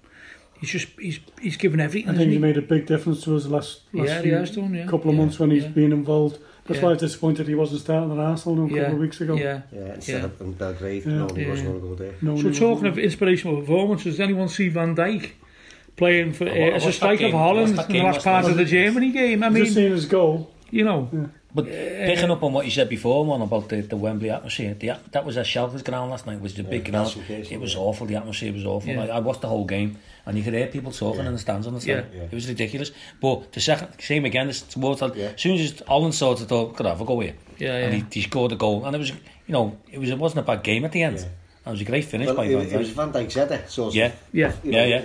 [0.62, 2.08] he's just he's he's given everything.
[2.08, 2.34] I think he?
[2.34, 4.84] he made a big difference to us last, last yeah, few, has done, yeah.
[4.84, 5.68] couple of yeah, months when he's yeah.
[5.70, 6.38] been involved.
[6.64, 6.84] That's yeah.
[6.84, 8.82] why I was disappointed he wasn't starting at Arsenal no, a yeah.
[8.82, 9.34] couple of weeks ago.
[9.34, 10.26] Yeah, yeah instead yeah.
[10.26, 11.12] of in Belgrade, yeah.
[11.12, 11.48] no he yeah.
[11.48, 12.14] wasn't going to go there.
[12.22, 12.90] No so talking no.
[12.90, 15.32] of inspirational performances, anyone see Van Dijk?
[15.94, 19.10] Playing for, oh, as a striker for Holland in the last part of the Germany
[19.10, 19.42] game.
[19.42, 20.50] I mean, just seeing his goal.
[20.70, 21.26] You know, yeah.
[21.54, 24.90] But picking up on what you said before, man, about the, the Wembley atmosphere, the,
[24.90, 27.14] at- that was a Shelters ground last night, was the big ground.
[27.28, 28.90] It was awful, the atmosphere was awful.
[28.90, 29.02] Yeah.
[29.04, 31.26] I, I watched the whole game, and you could hear people talking Yeah.
[31.26, 32.06] in the stands on the side.
[32.14, 32.22] Yeah.
[32.22, 32.90] It was ridiculous.
[33.20, 36.44] But the second, same again, this towards that, as soon as Holland saw it, I
[36.44, 37.34] thought, could have a go here?
[37.58, 38.04] Yeah, And yeah.
[38.10, 39.16] he, he scored a goal, and it was, you
[39.48, 41.18] know, it was it wasn't a bad game at the end.
[41.64, 42.94] That was a great finish Well, by Van it was Dijk.
[42.94, 44.10] Van header, so Yeah.
[44.32, 44.52] Yeah.
[44.64, 45.00] you Yeah, yeah.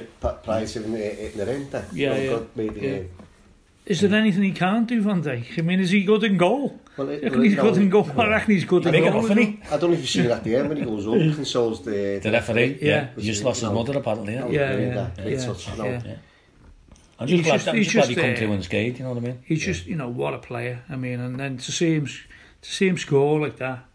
[0.74, 1.72] to him hitting the end.
[1.72, 2.40] that, Yeah, yeah.
[2.56, 3.00] Yeah.
[3.88, 5.58] Is there anything he can't do, Van Dijk?
[5.58, 6.78] I mean, is he good in goal?
[6.98, 8.10] Well, it, well, he's no, good in goal.
[8.18, 9.02] I reckon he's good in goal.
[9.02, 9.60] Big enough, isn't he?
[9.72, 11.34] I don't know if you've seen it at the end when he goes up, and
[11.34, 12.20] consoles the...
[12.22, 12.88] The referee, yeah.
[12.88, 13.10] yeah.
[13.16, 14.34] He just lost his mother, apparently.
[14.34, 15.12] Yeah, yeah, yeah.
[15.16, 15.46] Great yeah.
[15.46, 15.68] touch.
[15.78, 16.16] Yeah.
[17.20, 19.10] I'm just, glad, just, I'm just, just glad he come uh, through and you know
[19.10, 19.40] what I mean?
[19.46, 19.74] He's yeah.
[19.74, 20.84] just, you know, what a player.
[20.90, 23.86] I mean, and then to see him, to see him score like that,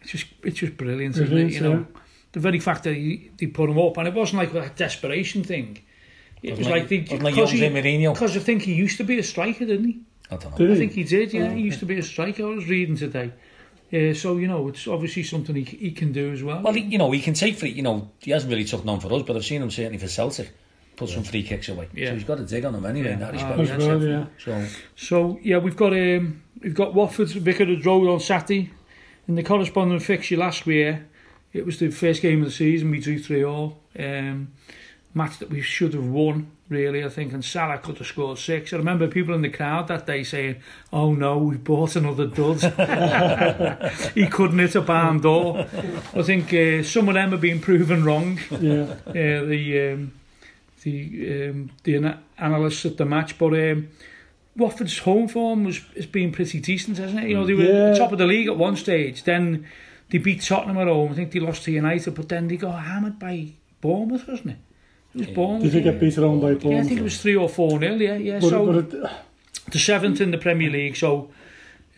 [0.00, 1.52] it's just, it's just brilliant, isn't it?
[1.52, 1.86] You know,
[2.32, 5.42] the very fact that he, they put him up, and it wasn't like a desperation
[5.42, 5.82] thing.
[6.42, 8.14] It was Wasn't like like- they, wasn't like because Jose he, Mourinho.
[8.14, 10.00] because I think he used to be a striker, didn't he?
[10.30, 10.56] I don't know.
[10.58, 10.78] Did I he?
[10.78, 11.32] think he did.
[11.32, 12.44] Yeah, he used to be a striker.
[12.44, 13.32] I was reading today.
[13.90, 16.62] Yeah, so you know, it's obviously something he, he can do as well.
[16.62, 19.00] Well, he, you know, he can take free, you know, he hasn't really took none
[19.00, 20.50] for us, but I've seen him certainly for Celtic.
[20.96, 21.88] Put some free kicks away.
[21.94, 22.08] Yeah.
[22.10, 23.12] So he's got a dig on him anyway Yeah.
[23.14, 23.60] in that Ah, respect.
[23.60, 24.26] As well, so- yeah.
[24.38, 24.66] So,
[24.96, 28.70] So yeah, we've got um, we've got Watford Vicarage Road on Saturday.
[29.26, 31.06] In the corresponding fixture last year,
[31.52, 32.90] it was the first game of the season.
[32.90, 33.78] We drew three all.
[33.98, 34.52] Um,
[35.14, 37.04] match that we should have won, really.
[37.04, 38.72] I think, and Salah could have scored six.
[38.72, 40.56] I remember people in the crowd that day saying,
[40.92, 42.60] "Oh no, we've bought another dud."
[44.14, 45.66] he couldn't hit a barn door.
[46.14, 48.38] I think uh, some of them have been proven wrong.
[48.50, 48.82] Yeah.
[49.06, 49.12] uh,
[49.44, 50.12] the um,
[50.82, 53.88] the um, the ana- analysts at the match, but um,
[54.56, 57.28] Watford's home form was has been pretty decent, hasn't it?
[57.30, 57.94] You know, they were Yeah.
[57.94, 59.24] top of the league at one stage.
[59.24, 59.66] Then
[60.10, 61.12] they beat Tottenham at home.
[61.12, 64.56] I think they lost to United, but then they got hammered by Bournemouth, wasn't it?
[65.14, 65.62] It was Bournemouth.
[65.62, 68.00] Did they get beaten on by yeah, I think it was three or four nil.
[68.00, 68.38] Yeah, yeah.
[68.40, 69.10] But, so but it,
[69.72, 70.96] the seventh in the Premier League.
[70.96, 71.30] So,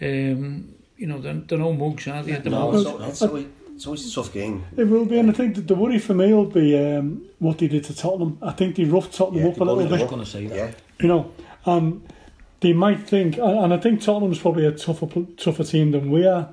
[0.00, 2.32] um, you know, they're, they're no mugs, are they?
[2.32, 3.02] At the No, moment?
[3.02, 4.64] it's, it's, always, it's always a tough game.
[4.76, 7.68] it will be, and I think the worry for me will be um, what they
[7.68, 8.38] did to Tottenham.
[8.40, 10.08] I think they roughed Tottenham Yeah, up a little bit.
[10.08, 10.56] going to say that.
[10.56, 11.32] Yeah, you know,
[11.66, 12.02] um,
[12.60, 15.06] they might think, and and I think Tottenham's probably a tougher
[15.36, 16.48] tougher team than we are.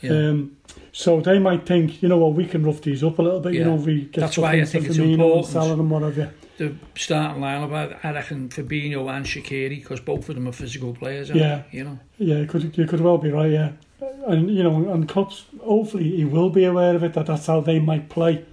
[0.00, 0.10] Yeah.
[0.30, 0.56] Um,
[0.92, 3.54] so they might think, you know what, we can rough these up a little bit.
[3.54, 5.46] You know, we get That's why I think it's Firmino and important.
[5.46, 6.28] Salah and what have you.
[6.58, 7.72] the starting lineup,
[8.02, 11.30] I, I reckon Fabinho and Shaqiri, because both of them are physical players.
[11.30, 11.62] aren't Yeah.
[11.70, 11.78] they?
[11.78, 11.98] you know.
[12.18, 13.50] Yeah, you could you could well be right.
[13.50, 13.72] Yeah,
[14.26, 17.60] and you know, and Klopp's hopefully he will be aware of it that that's how
[17.60, 18.44] they might play.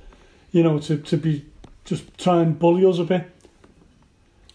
[0.51, 1.45] You know, to to be
[1.85, 3.29] just try and bully us a bit.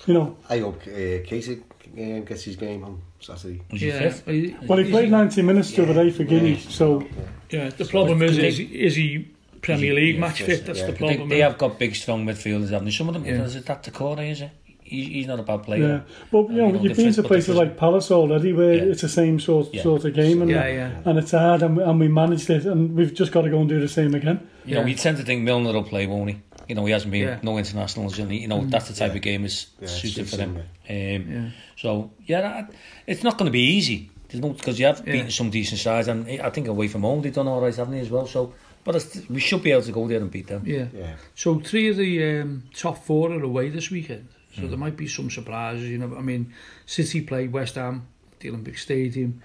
[0.07, 1.63] You know, I hope uh, Keita
[1.99, 3.61] uh, gets his game on Saturday.
[3.71, 4.11] Was Yeah.
[4.11, 4.57] fit?
[4.67, 7.05] Well, he played 90 minutes the other day for Guinea, so
[7.51, 9.29] Yeah, the problem is, is, is he
[9.61, 10.65] Premier League yeah, match fit?
[10.67, 10.87] That's yeah.
[10.87, 11.29] the They- They, problem.
[11.29, 12.91] they have got big, strong midfielders, haven't they?
[12.93, 13.43] Some of them, Yeah.
[13.45, 14.51] is it that Doucouré, is it?
[14.85, 15.87] He, he's not a bad player.
[15.89, 16.01] yeah.
[16.31, 18.83] But you know, You know, you've been to places like Palace already, where Yeah.
[18.93, 19.83] it's the same sort Yeah.
[19.83, 20.91] sort of game, and Yeah, yeah.
[21.05, 23.61] and it's hard, and we, and we managed it, and we've just got to go
[23.61, 24.41] and do the same again.
[24.67, 24.85] You know, Yeah.
[24.87, 26.37] we tend to think Milner will play, won't he?
[26.69, 27.39] you know, he hasn't been yeah.
[27.43, 28.71] no internationals, and you know mm.
[28.71, 29.17] that's the type yeah.
[29.17, 30.57] of game is yeah, suited for him.
[30.57, 31.51] Um, yeah.
[31.77, 32.67] So yeah,
[33.07, 34.11] it's not going to be easy.
[34.29, 35.13] There's no because you have yeah.
[35.13, 37.95] beaten some decent sides, and I think away from home they've done all right, haven't
[37.95, 38.27] they as well?
[38.27, 38.55] So,
[38.85, 38.95] but
[39.29, 40.63] we should be able to go there and beat them.
[40.65, 40.87] Yeah.
[40.95, 41.15] yeah.
[41.35, 44.69] So three of the um, top four are away this weekend, so mm.
[44.71, 45.89] there might be some surprises.
[45.89, 46.53] You know, I mean,
[46.87, 48.07] City play West Ham,
[48.41, 49.43] the Olympic Stadium.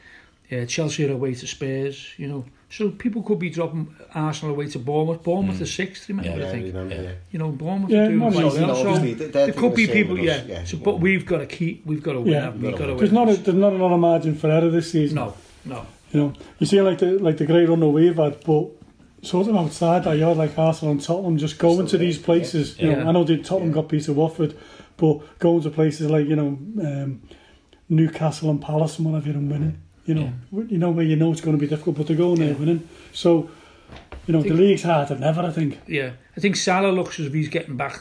[0.51, 2.13] Uh, Chelsea are away to Spurs.
[2.17, 5.23] You know, so people could be dropping Arsenal away to Bournemouth.
[5.23, 6.29] Bournemouth is sixth, remember?
[6.29, 6.65] Yeah, I Yeah, think.
[6.67, 7.01] remember, Yeah.
[7.01, 7.11] yeah.
[7.31, 8.45] You know, Bournemouth Yeah, are doing quite well.
[8.45, 10.43] you So obviously, there could be people, yeah.
[10.47, 12.31] yeah, So, but we've got to keep, we've got to win.
[12.33, 12.49] Yeah.
[12.51, 12.67] we?
[12.69, 12.97] We've got to win.
[12.97, 15.15] There's not a, there's not a lot of margin for error this season.
[15.15, 15.33] no,
[15.65, 15.85] no.
[16.13, 18.67] You know, you see like the like the great run that we've had, but
[19.23, 22.79] sort of outside that yard like Arsenal and Tottenham, just going to these places.
[22.79, 23.09] You know, Yeah.
[23.09, 23.81] I know that Tottenham Yeah.
[23.81, 24.53] got beat at Watford,
[24.95, 27.21] but going to places like you know um,
[27.89, 29.77] Newcastle and Palace and whatever you and winning.
[30.07, 30.33] You know,
[30.69, 32.55] you know where you know it's going to be difficult, but they're going there Yeah.
[32.55, 32.87] winning.
[33.13, 33.49] So,
[34.25, 35.41] you know, the Think- league's harder than ever.
[35.41, 35.79] I think.
[35.87, 37.93] Yeah, I think Salah looks as if he's getting back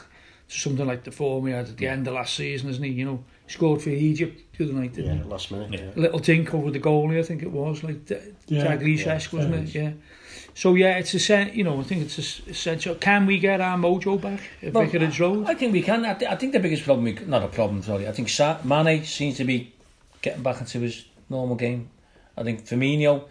[0.49, 2.91] to something like the form he had at the end of last season, isn't he?
[2.91, 5.29] You know, he scored for Egypt the other night, didn't Yeah, he?
[5.29, 5.69] last minute.
[5.73, 5.79] Yeah.
[5.81, 5.91] Yeah.
[5.97, 8.15] A little dink over the goalie, I think it was, like D-
[8.47, 9.75] Yeah, Dalglish-esque, yeah, wasn't it?
[9.75, 9.91] Yeah.
[10.53, 12.95] So yeah, it's a you know I think it's essential.
[12.95, 15.45] Can we get our mojo back at Well, Vicarage Road?
[15.45, 16.05] I think we can.
[16.05, 18.07] I, th- I think the biggest problem, we, not a problem, sorry.
[18.07, 19.73] I think Sa- Mane seems to be
[20.21, 21.89] getting back into his normal game.
[22.37, 23.23] I think Firmino,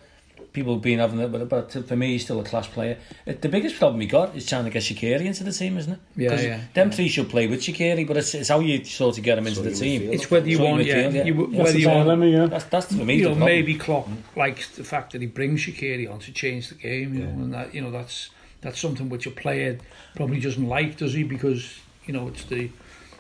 [0.52, 2.98] people have been having it, but, but for me, he's still a class player.
[3.26, 5.92] Uh, the biggest problem we got is trying to get Shaqiri into the team, isn't
[5.92, 5.98] it?
[6.16, 9.16] Yeah, 'Cause yeah, Them three should play with Shaqiri, but it's, it's how you sort
[9.18, 10.02] of get him into So the team.
[10.02, 10.14] midfield.
[10.14, 11.24] It's whether you So want, yeah, midfield, yeah.
[11.24, 12.04] you, That's whether you want.
[12.04, 12.46] dilemma, yeah.
[12.46, 13.14] That's that's for me.
[13.16, 16.68] You the know, maybe Klopp likes the fact that he brings Shaqiri on to change
[16.70, 18.30] the game, you know, and that you know that's
[18.62, 19.78] that's something which a player
[20.16, 21.22] probably doesn't like, does he?
[21.22, 22.70] Because you know it's the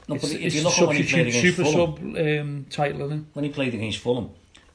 [0.08, 2.26] No, it's, but if it's you look at when he played against super Fulham, sub
[2.26, 4.30] um, title, when he played against Fulham,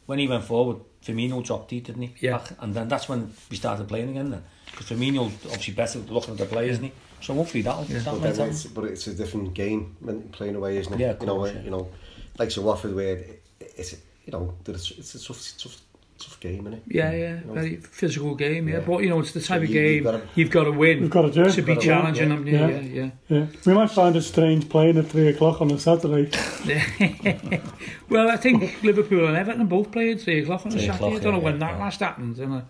[0.06, 2.14] when he went forward, Firmino dropped deep, didn't he?
[2.20, 2.38] Yeah.
[2.38, 4.44] Back, and then that's when we started playing again then.
[4.70, 6.92] Because Firmino's obviously better looking at the players, isn't he?
[7.22, 8.00] So hopefully that'll, Yeah.
[8.00, 8.66] that'll But, sense.
[8.66, 11.00] it's, but it's a different game when playing away, isn't it?
[11.00, 11.62] Yeah, of you know, yeah.
[11.62, 11.90] you know,
[12.38, 13.94] like so Watford where it, it's
[14.26, 15.82] you know it's, it's a tough, tough
[16.24, 16.84] tough game, isn't it?
[16.88, 18.68] Yeah, yeah, You know, very physical game.
[18.68, 18.84] Yeah, Yeah.
[18.88, 20.72] but you know it's the type So of you- game you've gotta- you've got to
[20.72, 21.52] win You've got to do it.
[21.54, 22.68] to be Gotta win, challenging yeah.
[22.68, 22.80] Yeah, Yeah.
[22.94, 26.30] yeah, Yeah, we might find it strange playing at three o'clock on a Saturday.
[28.10, 31.06] well, I think Liverpool and Everton both played three o'clock on a Three Saturday.
[31.08, 32.38] o'clock, I don't know when yeah, that last happened.
[32.40, 32.62] And, uh,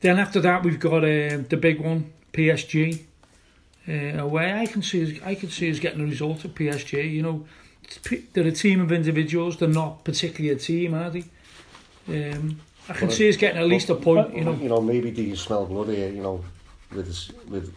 [0.00, 3.00] then after that, we've got uh, the big one, PSG.
[3.88, 7.12] Uh, away, I can see us, I can see us getting a result at PSG.
[7.12, 7.44] You know,
[8.32, 9.56] they're a team of individuals.
[9.56, 11.24] They're not particularly a team, are they?
[12.08, 14.34] Um, I can Well, see us getting at least a point.
[14.34, 16.08] You know, you know, maybe do you smell blood here?
[16.08, 16.44] You know,
[16.94, 17.72] with this, with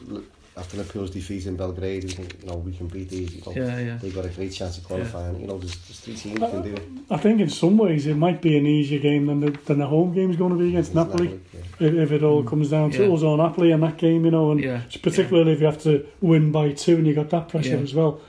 [0.56, 3.34] after Liverpool's defeat in Belgrade, you think you know we can beat these.
[3.36, 3.98] You know, Yeah, yeah.
[3.98, 5.40] They've got a great chance of qualifying.
[5.40, 6.88] You know, there's, there's three teams that can do it.
[7.10, 9.88] I think in some ways it might be an easier game than the, than the
[9.88, 11.40] home game's going to be against It's Napoli.
[11.54, 11.60] yeah.
[11.88, 12.48] If, if it all mm.
[12.48, 13.14] comes down to Yeah.
[13.14, 16.06] us or Napoli in that game, you know, and Yeah, particularly if you have to
[16.22, 17.82] win by two and you got that pressure Yeah.
[17.84, 18.22] as well.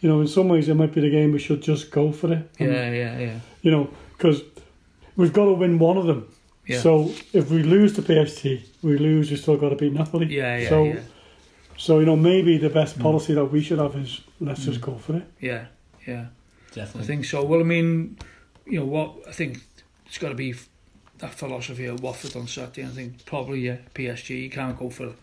[0.00, 2.32] You know, in some ways it might be the game we should just go for
[2.32, 2.50] it.
[2.58, 3.40] And, yeah, yeah, yeah.
[3.62, 4.42] You know, because
[5.20, 6.26] we've got to win one of them.
[6.66, 6.80] Yeah.
[6.80, 9.30] So if we lose to PSG, we lose.
[9.30, 10.26] We still got to beat Napoli.
[10.26, 11.00] Yeah, yeah, so, yeah.
[11.76, 14.64] So you know, maybe the best policy that we should have is let's Mm.
[14.66, 15.24] just go for it.
[15.40, 15.64] Yeah,
[16.06, 16.26] yeah.
[16.72, 17.02] Definitely.
[17.02, 17.44] I think so.
[17.44, 18.16] Well, I mean,
[18.66, 19.08] you know what?
[19.28, 19.58] I think
[20.06, 20.54] it's got to be
[21.18, 22.84] that philosophy of Watford on Saturday.
[22.86, 24.42] I think probably yeah, PSG.
[24.44, 25.16] You can't go for, f-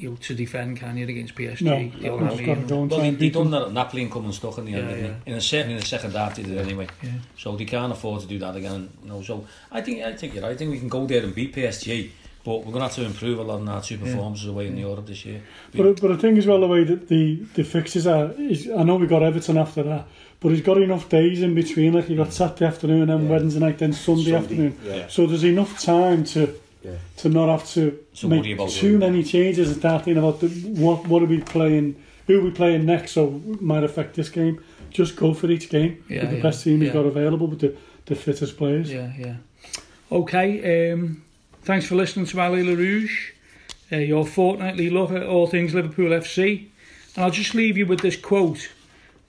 [0.00, 1.62] you know to defend, can you against PSG?
[1.62, 2.66] No, You know what I just got to mean?
[2.66, 4.34] go and Well, try they, and they beat done that at Napoli and come and
[4.34, 5.14] stuck in the end, Yeah, didn't yeah.
[5.24, 5.30] they?
[5.32, 6.86] In a certainly in the second half they did anyway.
[7.02, 7.10] Yeah.
[7.38, 8.88] So they can't afford to do that again.
[9.02, 10.52] You know, so I think I think you're right.
[10.52, 12.10] I think we can go there and beat PSG,
[12.44, 14.04] but we're gonna have to improve a lot in our two Yeah.
[14.04, 15.42] performances away in Europe this year.
[15.74, 18.82] But but I think as well the way that the the fixes are is I
[18.82, 20.06] know we got Everton after that,
[20.40, 21.92] but he's got enough days in between.
[21.92, 22.32] Like you got mm.
[22.32, 23.30] Saturday afternoon, then Yeah.
[23.30, 24.78] Wednesday night, then Sunday, Sunday, afternoon.
[24.84, 25.08] yeah.
[25.08, 26.92] So there's enough time to Yeah.
[27.18, 28.98] to not have to So make too worrying.
[28.98, 32.50] many changes and start thinking about the, what what are we playing, who are we
[32.50, 34.60] playing next, so it might affect this game.
[34.90, 36.84] Just go for each game Yeah, with the yeah, best team yeah.
[36.84, 37.76] you've got available with the,
[38.06, 38.90] the fittest players.
[38.90, 39.36] Yeah, yeah.
[40.10, 40.92] Okay.
[40.92, 41.22] Um,
[41.62, 43.10] thanks for listening to Allez Les Rouges,
[43.92, 46.66] uh, your fortnightly look at all things Liverpool FC.
[47.16, 48.70] And I'll just leave you with this quote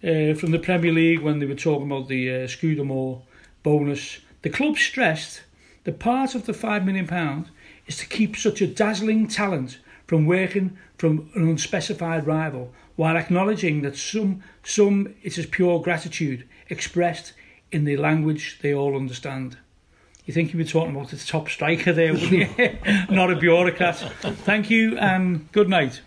[0.03, 3.21] uh, from the Premier League when they were talking about the uh, Scudamore
[3.63, 4.19] bonus.
[4.41, 5.41] The club stressed
[5.83, 7.45] that part of the £5 million
[7.87, 13.81] is to keep such a dazzling talent from working from an unspecified rival, while acknowledging
[13.81, 17.33] that some, some it is pure gratitude expressed
[17.71, 19.57] in the language they all understand.
[20.25, 22.47] You think you were talking about the top striker there, wouldn't you?
[23.09, 23.97] Not a bureaucrat.
[24.43, 26.01] Thank you and good night.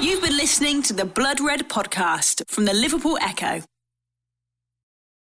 [0.00, 3.62] You've been listening to the Blood Red podcast from the Liverpool Echo.